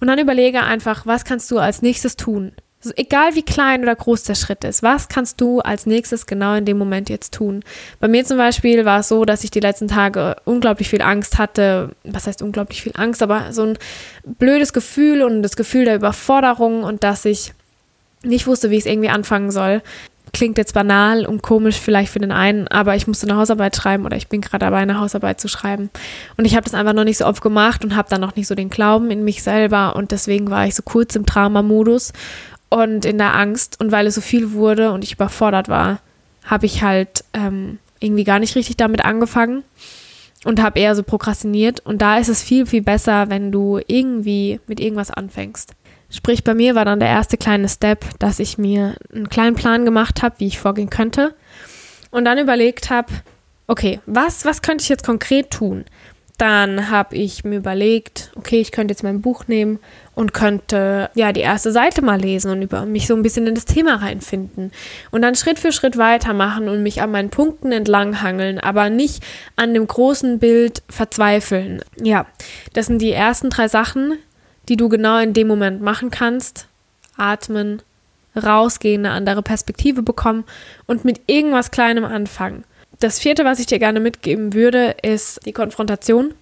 Und 0.00 0.08
dann 0.08 0.18
überlege 0.18 0.64
einfach, 0.64 1.06
was 1.06 1.24
kannst 1.24 1.50
du 1.50 1.56
als 1.56 1.80
nächstes 1.80 2.16
tun? 2.16 2.52
Also 2.84 2.92
egal 2.96 3.34
wie 3.34 3.42
klein 3.42 3.82
oder 3.82 3.96
groß 3.96 4.24
der 4.24 4.34
Schritt 4.34 4.62
ist, 4.62 4.82
was 4.82 5.08
kannst 5.08 5.40
du 5.40 5.60
als 5.60 5.86
nächstes 5.86 6.26
genau 6.26 6.54
in 6.54 6.66
dem 6.66 6.76
Moment 6.76 7.08
jetzt 7.08 7.32
tun? 7.32 7.64
Bei 7.98 8.08
mir 8.08 8.26
zum 8.26 8.36
Beispiel 8.36 8.84
war 8.84 9.00
es 9.00 9.08
so, 9.08 9.24
dass 9.24 9.42
ich 9.42 9.50
die 9.50 9.60
letzten 9.60 9.88
Tage 9.88 10.36
unglaublich 10.44 10.90
viel 10.90 11.00
Angst 11.00 11.38
hatte. 11.38 11.92
Was 12.04 12.26
heißt 12.26 12.42
unglaublich 12.42 12.82
viel 12.82 12.92
Angst? 12.94 13.22
Aber 13.22 13.54
so 13.54 13.62
ein 13.62 13.78
blödes 14.24 14.74
Gefühl 14.74 15.22
und 15.22 15.42
das 15.42 15.56
Gefühl 15.56 15.86
der 15.86 15.96
Überforderung 15.96 16.82
und 16.82 17.04
dass 17.04 17.24
ich 17.24 17.54
nicht 18.22 18.46
wusste, 18.46 18.68
wie 18.68 18.76
ich 18.76 18.84
es 18.84 18.90
irgendwie 18.90 19.08
anfangen 19.08 19.50
soll. 19.50 19.80
Klingt 20.34 20.58
jetzt 20.58 20.74
banal 20.74 21.24
und 21.24 21.42
komisch 21.42 21.76
vielleicht 21.76 22.12
für 22.12 22.18
den 22.18 22.32
einen, 22.32 22.66
aber 22.68 22.96
ich 22.96 23.06
musste 23.06 23.26
eine 23.26 23.38
Hausarbeit 23.38 23.76
schreiben 23.76 24.04
oder 24.04 24.16
ich 24.16 24.28
bin 24.28 24.40
gerade 24.40 24.64
dabei, 24.64 24.78
eine 24.78 24.98
Hausarbeit 24.98 25.40
zu 25.40 25.46
schreiben. 25.48 25.90
Und 26.36 26.44
ich 26.44 26.56
habe 26.56 26.64
das 26.64 26.74
einfach 26.74 26.92
noch 26.92 27.04
nicht 27.04 27.18
so 27.18 27.24
oft 27.26 27.40
gemacht 27.40 27.84
und 27.84 27.94
habe 27.94 28.10
dann 28.10 28.20
noch 28.20 28.34
nicht 28.34 28.48
so 28.48 28.54
den 28.54 28.68
Glauben 28.68 29.10
in 29.10 29.24
mich 29.24 29.42
selber 29.42 29.94
und 29.94 30.10
deswegen 30.10 30.50
war 30.50 30.66
ich 30.66 30.74
so 30.74 30.82
kurz 30.82 31.14
im 31.14 31.24
Traumamodus 31.24 32.12
und 32.74 33.04
in 33.04 33.18
der 33.18 33.34
Angst. 33.34 33.80
Und 33.80 33.92
weil 33.92 34.06
es 34.06 34.16
so 34.16 34.20
viel 34.20 34.52
wurde 34.52 34.90
und 34.90 35.04
ich 35.04 35.12
überfordert 35.12 35.68
war, 35.68 36.00
habe 36.44 36.66
ich 36.66 36.82
halt 36.82 37.24
ähm, 37.32 37.78
irgendwie 38.00 38.24
gar 38.24 38.40
nicht 38.40 38.56
richtig 38.56 38.76
damit 38.76 39.04
angefangen 39.04 39.62
und 40.44 40.60
habe 40.60 40.80
eher 40.80 40.96
so 40.96 41.04
prokrastiniert. 41.04 41.80
Und 41.86 42.02
da 42.02 42.18
ist 42.18 42.28
es 42.28 42.42
viel, 42.42 42.66
viel 42.66 42.82
besser, 42.82 43.30
wenn 43.30 43.52
du 43.52 43.80
irgendwie 43.86 44.60
mit 44.66 44.80
irgendwas 44.80 45.12
anfängst. 45.12 45.72
Sprich, 46.10 46.42
bei 46.42 46.54
mir 46.54 46.74
war 46.74 46.84
dann 46.84 47.00
der 47.00 47.08
erste 47.08 47.36
kleine 47.36 47.68
Step, 47.68 48.04
dass 48.18 48.40
ich 48.40 48.58
mir 48.58 48.96
einen 49.12 49.28
kleinen 49.28 49.54
Plan 49.54 49.84
gemacht 49.84 50.22
habe, 50.22 50.34
wie 50.38 50.48
ich 50.48 50.58
vorgehen 50.58 50.90
könnte. 50.90 51.34
Und 52.10 52.24
dann 52.24 52.38
überlegt 52.38 52.90
habe, 52.90 53.12
okay, 53.68 54.00
was, 54.06 54.44
was 54.44 54.62
könnte 54.62 54.82
ich 54.82 54.88
jetzt 54.88 55.06
konkret 55.06 55.50
tun? 55.50 55.84
Dann 56.38 56.90
habe 56.90 57.14
ich 57.16 57.44
mir 57.44 57.56
überlegt, 57.56 58.32
okay, 58.34 58.60
ich 58.60 58.72
könnte 58.72 58.92
jetzt 58.92 59.04
mein 59.04 59.20
Buch 59.20 59.46
nehmen 59.46 59.78
und 60.14 60.32
könnte 60.32 61.10
ja 61.14 61.32
die 61.32 61.40
erste 61.40 61.72
Seite 61.72 62.02
mal 62.02 62.20
lesen 62.20 62.50
und 62.50 62.62
über 62.62 62.86
mich 62.86 63.06
so 63.06 63.14
ein 63.14 63.22
bisschen 63.22 63.46
in 63.46 63.54
das 63.54 63.64
Thema 63.64 63.96
reinfinden 63.96 64.72
und 65.10 65.22
dann 65.22 65.34
Schritt 65.34 65.58
für 65.58 65.72
Schritt 65.72 65.98
weitermachen 65.98 66.68
und 66.68 66.82
mich 66.82 67.02
an 67.02 67.10
meinen 67.10 67.30
Punkten 67.30 67.72
entlanghangeln, 67.72 68.58
aber 68.58 68.90
nicht 68.90 69.24
an 69.56 69.74
dem 69.74 69.86
großen 69.86 70.38
Bild 70.38 70.82
verzweifeln. 70.88 71.82
Ja, 72.00 72.26
das 72.72 72.86
sind 72.86 73.00
die 73.00 73.12
ersten 73.12 73.50
drei 73.50 73.68
Sachen, 73.68 74.18
die 74.68 74.76
du 74.76 74.88
genau 74.88 75.18
in 75.18 75.32
dem 75.32 75.48
Moment 75.48 75.82
machen 75.82 76.10
kannst. 76.10 76.68
Atmen, 77.16 77.82
rausgehen, 78.36 79.06
eine 79.06 79.14
andere 79.14 79.42
Perspektive 79.42 80.02
bekommen 80.02 80.44
und 80.86 81.04
mit 81.04 81.20
irgendwas 81.26 81.70
Kleinem 81.70 82.04
anfangen. 82.04 82.64
Das 83.00 83.18
vierte, 83.18 83.44
was 83.44 83.58
ich 83.58 83.66
dir 83.66 83.78
gerne 83.78 84.00
mitgeben 84.00 84.54
würde, 84.54 84.96
ist 85.02 85.44
die 85.46 85.52
Konfrontation, 85.52 86.34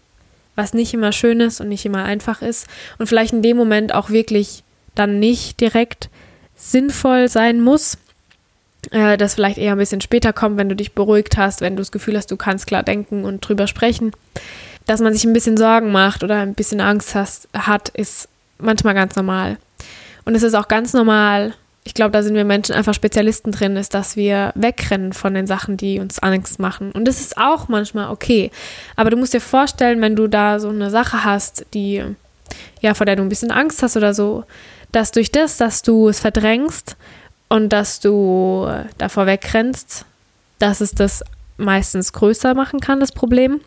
was 0.55 0.75
nicht 0.75 0.95
immer 0.95 1.13
schön 1.13 1.41
ist 1.41 1.61
und 1.61 1.69
nicht 1.69 1.85
immer 1.85 2.05
einfach 2.05 2.43
ist 2.43 2.67
und 2.99 3.07
vielleicht 3.07 3.33
in 3.33 3.43
dem 3.43 3.57
Moment 3.57 3.95
auch 3.95 4.11
wirklich 4.11 4.63
dann 4.95 5.19
nicht 5.19 5.61
direkt 5.61 6.11
sinnvoll 6.57 7.29
sein 7.29 7.61
muss. 7.61 7.99
Äh, 8.91 9.17
das 9.17 9.35
vielleicht 9.35 9.59
eher 9.59 9.73
ein 9.73 9.79
bisschen 9.79 10.01
später 10.01 10.33
kommt, 10.33 10.57
wenn 10.57 10.69
du 10.69 10.77
dich 10.77 10.93
beruhigt 10.93 11.37
hast, 11.37 11.61
wenn 11.61 11.77
du 11.77 11.81
das 11.81 11.93
Gefühl 11.93 12.17
hast, 12.17 12.31
du 12.31 12.37
kannst 12.37 12.67
klar 12.67 12.83
denken 12.83 13.25
und 13.25 13.41
drüber 13.41 13.67
sprechen. 13.67 14.13
Dass 14.87 15.01
man 15.01 15.13
sich 15.13 15.25
ein 15.25 15.33
bisschen 15.33 15.57
Sorgen 15.57 15.93
macht 15.93 16.25
oder 16.25 16.41
ein 16.41 16.55
bisschen 16.55 16.81
Angst 16.81 17.15
hast, 17.15 17.49
hat, 17.55 17.89
ist 17.91 18.29
manchmal 18.59 18.95
ganz 18.95 19.15
normal. 19.17 19.59
Und 20.25 20.35
es 20.35 20.43
ist 20.43 20.55
auch 20.55 20.69
ganz 20.69 20.93
normal, 20.93 21.55
ich 21.85 21.95
glaube, 21.95 22.13
da 22.13 22.23
sind 22.23 22.35
wir 22.35 22.45
Menschen 22.45 22.75
einfach 22.75 22.95
Spezialisten 22.95 23.51
drin, 23.51 23.77
ist, 23.77 23.95
dass 23.95 24.15
wir 24.15 24.53
wegrennen 24.55 25.13
von 25.13 25.35
den 25.35 25.47
Sachen, 25.49 25.77
die 25.77 25.99
uns 25.99 26.21
Angst 26.21 26.61
machen. 26.61 26.93
Und 26.93 27.07
das 27.07 27.21
ist 27.21 27.37
auch 27.37 27.69
manchmal 27.69 28.11
okay. 28.11 28.51
Aber 28.95 29.11
du 29.11 29.17
musst 29.17 29.35
dir 29.35 29.41
vorstellen, 29.41 30.01
wenn 30.01 30.15
du 30.15 30.29
da 30.29 30.61
so 30.61 30.69
eine 30.69 30.91
Sache 30.91 31.25
hast, 31.25 31.67
die, 31.75 32.05
ja, 32.81 32.95
vor 32.95 33.07
der 33.07 33.17
du 33.17 33.23
ein 33.23 33.29
bisschen 33.29 33.51
Angst 33.51 33.83
hast 33.83 33.97
oder 33.97 34.15
so, 34.15 34.45
dass 34.93 35.11
durch 35.11 35.33
das, 35.33 35.57
dass 35.57 35.83
du 35.83 36.09
es 36.09 36.21
verdrängst 36.21 36.97
und 37.49 37.71
dass 37.71 37.99
du 37.99 38.69
davor 38.99 39.27
wegrennst, 39.27 40.05
dass 40.61 40.81
es 40.81 40.95
das 40.95 41.25
meistens 41.57 42.13
größer 42.13 42.55
machen 42.55 42.79
kann, 42.81 43.01
das 43.01 43.11
Problem 43.11 43.61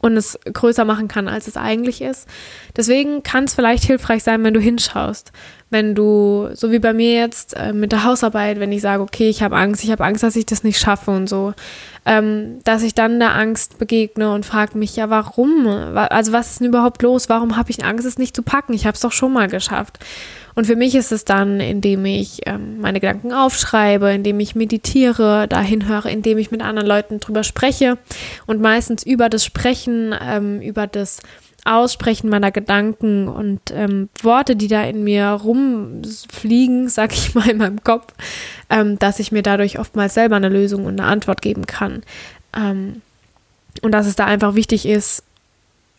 und 0.00 0.16
es 0.16 0.38
größer 0.44 0.84
machen 0.84 1.08
kann, 1.08 1.28
als 1.28 1.48
es 1.48 1.56
eigentlich 1.56 2.02
ist. 2.02 2.28
Deswegen 2.76 3.22
kann 3.22 3.44
es 3.44 3.54
vielleicht 3.54 3.84
hilfreich 3.84 4.22
sein, 4.22 4.44
wenn 4.44 4.54
du 4.54 4.60
hinschaust. 4.60 5.32
Wenn 5.68 5.94
du, 5.94 6.48
so 6.54 6.70
wie 6.70 6.78
bei 6.78 6.92
mir 6.92 7.14
jetzt 7.14 7.56
äh, 7.56 7.72
mit 7.72 7.90
der 7.90 8.04
Hausarbeit, 8.04 8.60
wenn 8.60 8.70
ich 8.70 8.82
sage, 8.82 9.02
okay, 9.02 9.28
ich 9.28 9.42
habe 9.42 9.56
Angst, 9.56 9.82
ich 9.82 9.90
habe 9.90 10.04
Angst, 10.04 10.22
dass 10.22 10.36
ich 10.36 10.46
das 10.46 10.62
nicht 10.62 10.78
schaffe 10.78 11.10
und 11.10 11.28
so, 11.28 11.54
ähm, 12.04 12.60
dass 12.62 12.82
ich 12.82 12.94
dann 12.94 13.18
der 13.18 13.34
Angst 13.34 13.78
begegne 13.78 14.32
und 14.32 14.46
frage 14.46 14.78
mich, 14.78 14.94
ja, 14.94 15.10
warum? 15.10 15.66
Also 15.66 16.32
was 16.32 16.52
ist 16.52 16.60
denn 16.60 16.68
überhaupt 16.68 17.02
los? 17.02 17.28
Warum 17.28 17.56
habe 17.56 17.70
ich 17.70 17.84
Angst, 17.84 18.06
es 18.06 18.16
nicht 18.16 18.36
zu 18.36 18.42
packen? 18.42 18.74
Ich 18.74 18.86
habe 18.86 18.94
es 18.94 19.00
doch 19.00 19.12
schon 19.12 19.32
mal 19.32 19.48
geschafft. 19.48 19.98
Und 20.56 20.66
für 20.66 20.74
mich 20.74 20.94
ist 20.94 21.12
es 21.12 21.26
dann, 21.26 21.60
indem 21.60 22.06
ich 22.06 22.40
ähm, 22.46 22.80
meine 22.80 22.98
Gedanken 22.98 23.32
aufschreibe, 23.32 24.10
indem 24.10 24.40
ich 24.40 24.54
meditiere, 24.54 25.46
dahin 25.48 25.86
höre, 25.86 26.06
indem 26.06 26.38
ich 26.38 26.50
mit 26.50 26.62
anderen 26.62 26.88
Leuten 26.88 27.20
drüber 27.20 27.44
spreche 27.44 27.98
und 28.46 28.62
meistens 28.62 29.02
über 29.02 29.28
das 29.28 29.44
Sprechen, 29.44 30.14
ähm, 30.18 30.62
über 30.62 30.86
das 30.86 31.20
Aussprechen 31.66 32.28
meiner 32.28 32.50
Gedanken 32.50 33.28
und 33.28 33.60
ähm, 33.72 34.08
Worte, 34.22 34.56
die 34.56 34.68
da 34.68 34.82
in 34.84 35.04
mir 35.04 35.26
rumfliegen, 35.28 36.88
sag 36.88 37.12
ich 37.12 37.34
mal 37.34 37.48
in 37.48 37.58
meinem 37.58 37.82
Kopf, 37.82 38.12
ähm, 38.70 38.98
dass 38.98 39.18
ich 39.18 39.32
mir 39.32 39.42
dadurch 39.42 39.78
oftmals 39.78 40.14
selber 40.14 40.36
eine 40.36 40.48
Lösung 40.48 40.84
und 40.84 41.00
eine 41.00 41.08
Antwort 41.08 41.42
geben 41.42 41.66
kann. 41.66 42.02
Ähm, 42.56 43.02
und 43.82 43.92
dass 43.92 44.06
es 44.06 44.16
da 44.16 44.24
einfach 44.24 44.54
wichtig 44.54 44.86
ist, 44.86 45.22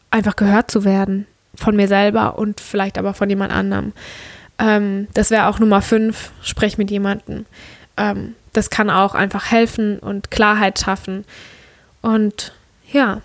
einfach 0.09 0.35
gehört 0.35 0.71
zu 0.71 0.83
werden 0.83 1.27
von 1.55 1.75
mir 1.75 1.87
selber 1.87 2.37
und 2.37 2.59
vielleicht 2.59 2.97
aber 2.97 3.13
von 3.13 3.29
jemand 3.29 3.51
anderem. 3.51 3.93
Ähm, 4.59 5.07
das 5.13 5.31
wäre 5.31 5.47
auch 5.47 5.59
Nummer 5.59 5.81
fünf, 5.81 6.31
sprech 6.41 6.77
mit 6.77 6.91
jemandem. 6.91 7.45
Ähm, 7.97 8.35
das 8.53 8.69
kann 8.69 8.89
auch 8.89 9.15
einfach 9.15 9.51
helfen 9.51 9.99
und 9.99 10.31
Klarheit 10.31 10.79
schaffen. 10.79 11.25
Und 12.01 12.53
ja, 12.91 13.21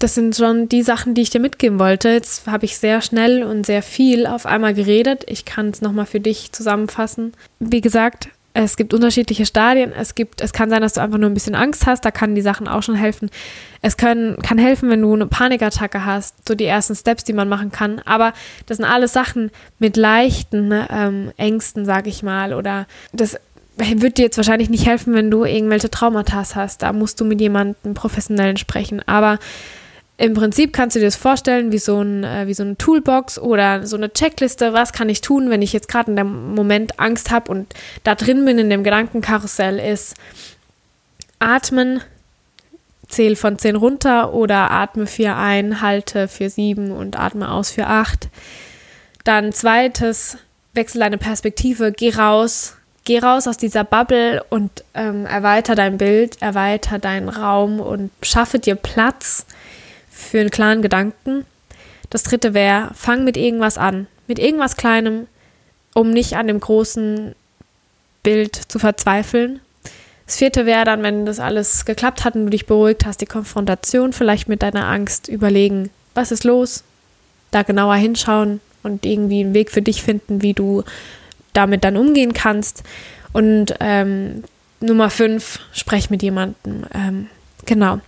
das 0.00 0.14
sind 0.14 0.34
schon 0.34 0.68
die 0.68 0.82
Sachen, 0.82 1.14
die 1.14 1.20
ich 1.20 1.30
dir 1.30 1.40
mitgeben 1.40 1.78
wollte. 1.78 2.08
Jetzt 2.08 2.46
habe 2.46 2.64
ich 2.64 2.78
sehr 2.78 3.02
schnell 3.02 3.42
und 3.42 3.66
sehr 3.66 3.82
viel 3.82 4.26
auf 4.26 4.46
einmal 4.46 4.74
geredet. 4.74 5.24
Ich 5.26 5.44
kann 5.44 5.68
es 5.68 5.82
nochmal 5.82 6.06
für 6.06 6.20
dich 6.20 6.52
zusammenfassen. 6.52 7.34
Wie 7.58 7.82
gesagt, 7.82 8.28
es 8.54 8.78
gibt 8.78 8.94
unterschiedliche 8.94 9.44
Stadien. 9.44 9.92
Es 9.92 10.14
gibt, 10.14 10.40
es 10.40 10.54
kann 10.54 10.70
sein, 10.70 10.80
dass 10.80 10.94
du 10.94 11.02
einfach 11.02 11.18
nur 11.18 11.28
ein 11.28 11.34
bisschen 11.34 11.54
Angst 11.54 11.84
hast. 11.86 12.02
Da 12.04 12.10
kann 12.10 12.34
die 12.34 12.40
Sachen 12.40 12.66
auch 12.66 12.82
schon 12.82 12.94
helfen. 12.94 13.30
Es 13.82 13.98
können, 13.98 14.38
kann 14.38 14.56
helfen, 14.56 14.88
wenn 14.88 15.02
du 15.02 15.12
eine 15.12 15.26
Panikattacke 15.26 16.04
hast. 16.06 16.48
So 16.48 16.54
die 16.54 16.64
ersten 16.64 16.96
Steps, 16.96 17.22
die 17.24 17.34
man 17.34 17.50
machen 17.50 17.70
kann. 17.70 18.00
Aber 18.06 18.32
das 18.66 18.78
sind 18.78 18.86
alles 18.86 19.12
Sachen 19.12 19.50
mit 19.78 19.98
leichten 19.98 20.72
ähm, 20.90 21.30
Ängsten, 21.36 21.84
sage 21.84 22.08
ich 22.08 22.22
mal. 22.22 22.54
Oder 22.54 22.86
das 23.12 23.38
wird 23.76 24.16
dir 24.16 24.22
jetzt 24.22 24.38
wahrscheinlich 24.38 24.70
nicht 24.70 24.86
helfen, 24.86 25.12
wenn 25.12 25.30
du 25.30 25.44
irgendwelche 25.44 25.90
Traumata 25.90 26.44
hast. 26.54 26.82
Da 26.82 26.94
musst 26.94 27.20
du 27.20 27.26
mit 27.26 27.40
jemandem 27.40 27.92
professionellen 27.92 28.56
sprechen. 28.56 29.02
Aber 29.06 29.38
im 30.20 30.34
Prinzip 30.34 30.74
kannst 30.74 30.96
du 30.96 31.00
dir 31.00 31.06
das 31.06 31.16
vorstellen 31.16 31.72
wie 31.72 31.78
so, 31.78 31.98
ein, 32.02 32.24
äh, 32.24 32.46
wie 32.46 32.52
so 32.52 32.62
eine 32.62 32.76
Toolbox 32.76 33.38
oder 33.38 33.86
so 33.86 33.96
eine 33.96 34.12
Checkliste. 34.12 34.74
Was 34.74 34.92
kann 34.92 35.08
ich 35.08 35.22
tun, 35.22 35.48
wenn 35.48 35.62
ich 35.62 35.72
jetzt 35.72 35.88
gerade 35.88 36.10
in 36.10 36.16
dem 36.16 36.54
Moment 36.54 37.00
Angst 37.00 37.30
habe 37.30 37.50
und 37.50 37.72
da 38.04 38.14
drin 38.14 38.44
bin 38.44 38.58
in 38.58 38.68
dem 38.68 38.84
Gedankenkarussell 38.84 39.78
ist 39.78 40.14
atmen, 41.38 42.02
zähl 43.08 43.34
von 43.34 43.58
10 43.58 43.76
runter 43.76 44.34
oder 44.34 44.70
atme 44.70 45.06
4 45.06 45.36
ein, 45.36 45.80
halte 45.80 46.28
für 46.28 46.50
7 46.50 46.90
und 46.90 47.18
atme 47.18 47.50
aus 47.50 47.70
für 47.70 47.86
8. 47.86 48.28
Dann 49.24 49.52
zweites, 49.52 50.36
wechsel 50.74 51.00
deine 51.00 51.16
Perspektive, 51.16 51.92
geh 51.92 52.14
raus, 52.14 52.76
geh 53.04 53.20
raus 53.20 53.48
aus 53.48 53.56
dieser 53.56 53.84
Bubble 53.84 54.44
und 54.50 54.84
ähm, 54.92 55.24
erweiter 55.24 55.74
dein 55.74 55.96
Bild, 55.96 56.42
erweiter 56.42 56.98
deinen 56.98 57.30
Raum 57.30 57.80
und 57.80 58.10
schaffe 58.20 58.58
dir 58.58 58.74
Platz 58.74 59.46
für 60.20 60.40
einen 60.40 60.50
klaren 60.50 60.82
Gedanken. 60.82 61.44
Das 62.10 62.22
dritte 62.22 62.54
wäre, 62.54 62.90
fang 62.94 63.24
mit 63.24 63.36
irgendwas 63.36 63.78
an, 63.78 64.06
mit 64.26 64.38
irgendwas 64.38 64.76
Kleinem, 64.76 65.26
um 65.94 66.10
nicht 66.10 66.36
an 66.36 66.46
dem 66.46 66.60
großen 66.60 67.34
Bild 68.22 68.54
zu 68.54 68.78
verzweifeln. 68.78 69.60
Das 70.26 70.36
vierte 70.36 70.66
wäre 70.66 70.84
dann, 70.84 71.02
wenn 71.02 71.26
das 71.26 71.40
alles 71.40 71.84
geklappt 71.84 72.24
hat 72.24 72.36
und 72.36 72.44
du 72.44 72.50
dich 72.50 72.66
beruhigt 72.66 73.04
hast, 73.04 73.20
die 73.20 73.26
Konfrontation 73.26 74.12
vielleicht 74.12 74.48
mit 74.48 74.62
deiner 74.62 74.86
Angst 74.86 75.28
überlegen, 75.28 75.90
was 76.14 76.30
ist 76.30 76.44
los, 76.44 76.84
da 77.50 77.62
genauer 77.62 77.96
hinschauen 77.96 78.60
und 78.82 79.04
irgendwie 79.04 79.40
einen 79.40 79.54
Weg 79.54 79.70
für 79.70 79.82
dich 79.82 80.02
finden, 80.02 80.42
wie 80.42 80.54
du 80.54 80.84
damit 81.52 81.82
dann 81.84 81.96
umgehen 81.96 82.32
kannst. 82.32 82.84
Und 83.32 83.74
ähm, 83.80 84.44
Nummer 84.80 85.10
fünf, 85.10 85.60
sprech 85.72 86.10
mit 86.10 86.22
jemandem. 86.22 86.84
Ähm, 86.94 87.26
genau. 87.66 88.00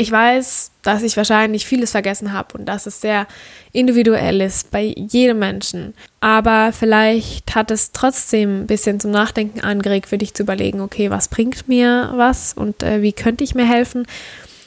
Ich 0.00 0.10
weiß, 0.10 0.70
dass 0.80 1.02
ich 1.02 1.18
wahrscheinlich 1.18 1.66
vieles 1.66 1.90
vergessen 1.90 2.32
habe 2.32 2.56
und 2.56 2.64
dass 2.64 2.86
es 2.86 3.02
sehr 3.02 3.26
individuell 3.72 4.40
ist 4.40 4.70
bei 4.70 4.94
jedem 4.96 5.40
Menschen. 5.40 5.92
Aber 6.20 6.72
vielleicht 6.72 7.54
hat 7.54 7.70
es 7.70 7.92
trotzdem 7.92 8.62
ein 8.62 8.66
bisschen 8.66 8.98
zum 8.98 9.10
Nachdenken 9.10 9.60
angeregt, 9.60 10.08
für 10.08 10.16
dich 10.16 10.32
zu 10.32 10.44
überlegen, 10.44 10.80
okay, 10.80 11.10
was 11.10 11.28
bringt 11.28 11.68
mir 11.68 12.14
was 12.14 12.54
und 12.54 12.82
äh, 12.82 13.02
wie 13.02 13.12
könnte 13.12 13.44
ich 13.44 13.54
mir 13.54 13.66
helfen? 13.66 14.06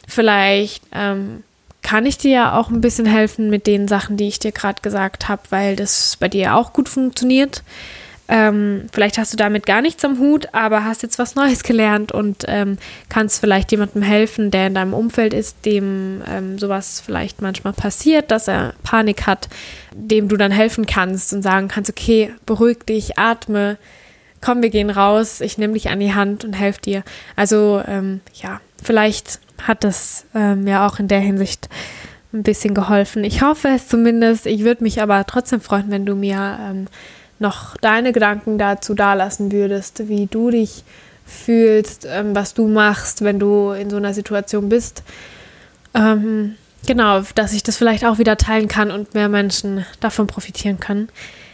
Vielleicht 0.08 0.84
ähm, 0.94 1.44
kann 1.82 2.06
ich 2.06 2.20
dir 2.20 2.32
ja 2.32 2.60
auch 2.60 2.70
ein 2.70 2.82
bisschen 2.82 3.08
helfen 3.08 3.50
mit 3.50 3.66
den 3.66 3.88
Sachen, 3.88 4.18
die 4.18 4.28
ich 4.28 4.38
dir 4.38 4.52
gerade 4.52 4.84
gesagt 4.84 5.30
habe, 5.30 5.42
weil 5.50 5.76
das 5.76 6.16
bei 6.20 6.30
dir 6.30 6.54
auch 6.54 6.74
gut 6.74 6.90
funktioniert. 6.90 7.64
Ähm, 8.30 8.88
vielleicht 8.94 9.18
hast 9.18 9.34
du 9.34 9.38
damit 9.38 9.66
gar 9.66 9.82
nichts 9.82 10.04
am 10.06 10.18
Hut, 10.18 10.48
aber 10.54 10.86
hast 10.86 11.04
jetzt 11.04 11.20
was 11.20 11.36
Neues 11.36 11.64
gelernt 11.64 12.12
und 12.12 12.46
ähm, 12.48 12.78
kannst 13.10 13.40
vielleicht 13.40 13.72
jemandem 13.72 14.02
helfen, 14.02 14.50
der 14.50 14.68
in 14.68 14.76
deinem 14.76 14.94
Umfeld 14.94 15.34
ist, 15.34 15.66
dem 15.66 16.24
ähm, 16.30 16.58
sowas 16.58 17.02
vielleicht 17.06 17.42
manchmal 17.42 17.74
passiert, 17.74 18.32
dass 18.32 18.48
er 18.48 18.74
Panik 18.84 19.28
hat, 19.28 19.50
dem 19.94 20.30
du 20.30 20.38
dann 20.38 20.52
helfen 20.52 20.86
kannst 20.86 21.34
und 21.34 21.42
sagen 21.42 21.68
kannst, 21.68 21.90
okay, 21.90 22.34
beruhig 22.46 22.80
dich, 22.88 23.18
atme, 23.18 23.78
komm, 24.40 24.62
wir 24.62 24.70
gehen 24.70 24.90
raus, 24.90 25.42
ich 25.42 25.58
nehme 25.58 25.74
dich 25.74 25.90
an 25.90 26.00
die 26.00 26.14
Hand 26.14 26.46
und 26.46 26.54
helfe 26.54 26.82
dir. 26.82 27.04
Also 27.36 27.82
ähm, 27.88 28.22
ja, 28.34 28.62
vielleicht 28.82 29.40
hat 29.62 29.84
das 29.84 30.26
ähm, 30.34 30.68
ja 30.68 30.88
auch 30.88 31.00
in 31.00 31.08
der 31.08 31.20
Hinsicht 31.20 31.70
ein 32.34 32.44
bisschen 32.44 32.74
geholfen. 32.74 33.24
Ich 33.24 33.42
hoffe 33.42 33.70
es 33.70 33.88
zumindest. 33.88 34.46
Ich 34.46 34.64
würde 34.64 34.84
mich 34.84 35.02
aber 35.02 35.26
trotzdem 35.26 35.62
freuen, 35.62 35.92
wenn 35.92 36.06
du 36.06 36.16
mir 36.16 36.58
ähm, 36.62 36.88
noch 37.44 37.78
deine 37.78 38.12
Gedanken 38.12 38.58
dazu 38.58 38.96
dalassen 38.96 39.52
würdest, 39.52 40.08
wie 40.10 40.26
du 40.26 40.50
dich 40.50 40.84
fühlst, 41.26 42.08
ähm, 42.10 42.36
was 42.36 42.54
du 42.56 42.68
machst, 42.68 43.24
wenn 43.24 43.40
du 43.40 43.72
in 43.72 43.90
so 43.90 43.98
einer 43.98 44.14
Situation 44.14 44.70
bist. 44.70 45.04
Ähm, 45.94 46.56
genau, 46.88 47.22
dass 47.36 47.54
ich 47.54 47.62
das 47.64 47.78
vielleicht 47.78 48.06
auch 48.06 48.18
wieder 48.18 48.38
teilen 48.38 48.68
kann 48.68 48.90
und 48.90 49.14
mehr 49.14 49.30
Menschen 49.30 49.86
davon 50.00 50.28
profitieren 50.28 50.80
können. 50.80 51.10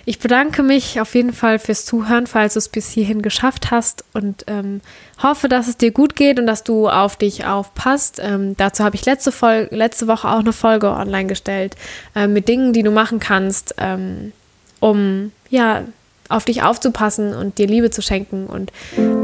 Ich 0.05 0.17
bedanke 0.17 0.63
mich 0.63 0.99
auf 0.99 1.13
jeden 1.13 1.33
Fall 1.33 1.59
fürs 1.59 1.85
Zuhören, 1.85 2.25
falls 2.25 2.53
du 2.53 2.57
es 2.57 2.69
bis 2.69 2.89
hierhin 2.89 3.21
geschafft 3.21 3.69
hast 3.69 4.03
und 4.13 4.43
ähm, 4.47 4.81
hoffe, 5.21 5.47
dass 5.47 5.67
es 5.67 5.77
dir 5.77 5.91
gut 5.91 6.15
geht 6.15 6.39
und 6.39 6.47
dass 6.47 6.63
du 6.63 6.89
auf 6.89 7.15
dich 7.15 7.45
aufpasst. 7.45 8.19
Ähm, 8.19 8.57
dazu 8.57 8.83
habe 8.83 8.95
ich 8.95 9.05
letzte, 9.05 9.31
Folge, 9.31 9.75
letzte 9.75 10.07
Woche 10.07 10.27
auch 10.27 10.39
eine 10.39 10.53
Folge 10.53 10.89
online 10.89 11.27
gestellt 11.27 11.75
äh, 12.15 12.25
mit 12.25 12.47
Dingen, 12.47 12.73
die 12.73 12.81
du 12.81 12.89
machen 12.89 13.19
kannst, 13.19 13.75
ähm, 13.77 14.31
um 14.79 15.31
ja, 15.49 15.83
auf 16.29 16.45
dich 16.45 16.61
aufzupassen 16.61 17.33
und 17.33 17.57
dir 17.57 17.67
Liebe 17.67 17.89
zu 17.89 18.01
schenken 18.01 18.45
und 18.45 18.71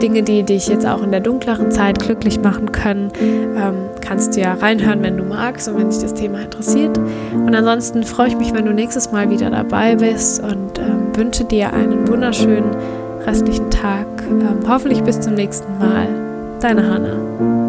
Dinge, 0.01 0.23
die 0.23 0.43
dich 0.43 0.67
jetzt 0.67 0.85
auch 0.87 1.03
in 1.03 1.11
der 1.11 1.19
dunkleren 1.19 1.71
Zeit 1.71 1.99
glücklich 1.99 2.39
machen 2.39 2.71
können, 2.71 3.11
ähm, 3.21 3.89
kannst 4.01 4.35
du 4.35 4.41
ja 4.41 4.55
reinhören, 4.55 5.03
wenn 5.03 5.15
du 5.15 5.23
magst 5.23 5.67
und 5.67 5.77
wenn 5.77 5.89
dich 5.89 5.99
das 5.99 6.15
Thema 6.15 6.41
interessiert. 6.41 6.97
Und 6.97 7.53
ansonsten 7.53 8.03
freue 8.03 8.29
ich 8.29 8.37
mich, 8.37 8.53
wenn 8.53 8.65
du 8.65 8.73
nächstes 8.73 9.11
Mal 9.11 9.29
wieder 9.29 9.51
dabei 9.51 9.95
bist 9.95 10.41
und 10.41 10.79
ähm, 10.79 11.15
wünsche 11.15 11.43
dir 11.43 11.71
einen 11.73 12.07
wunderschönen 12.07 12.75
restlichen 13.25 13.69
Tag. 13.69 14.07
Ähm, 14.27 14.59
hoffentlich 14.67 15.01
bis 15.01 15.21
zum 15.21 15.35
nächsten 15.35 15.77
Mal. 15.77 16.07
Deine 16.59 16.89
Hanna. 16.89 17.64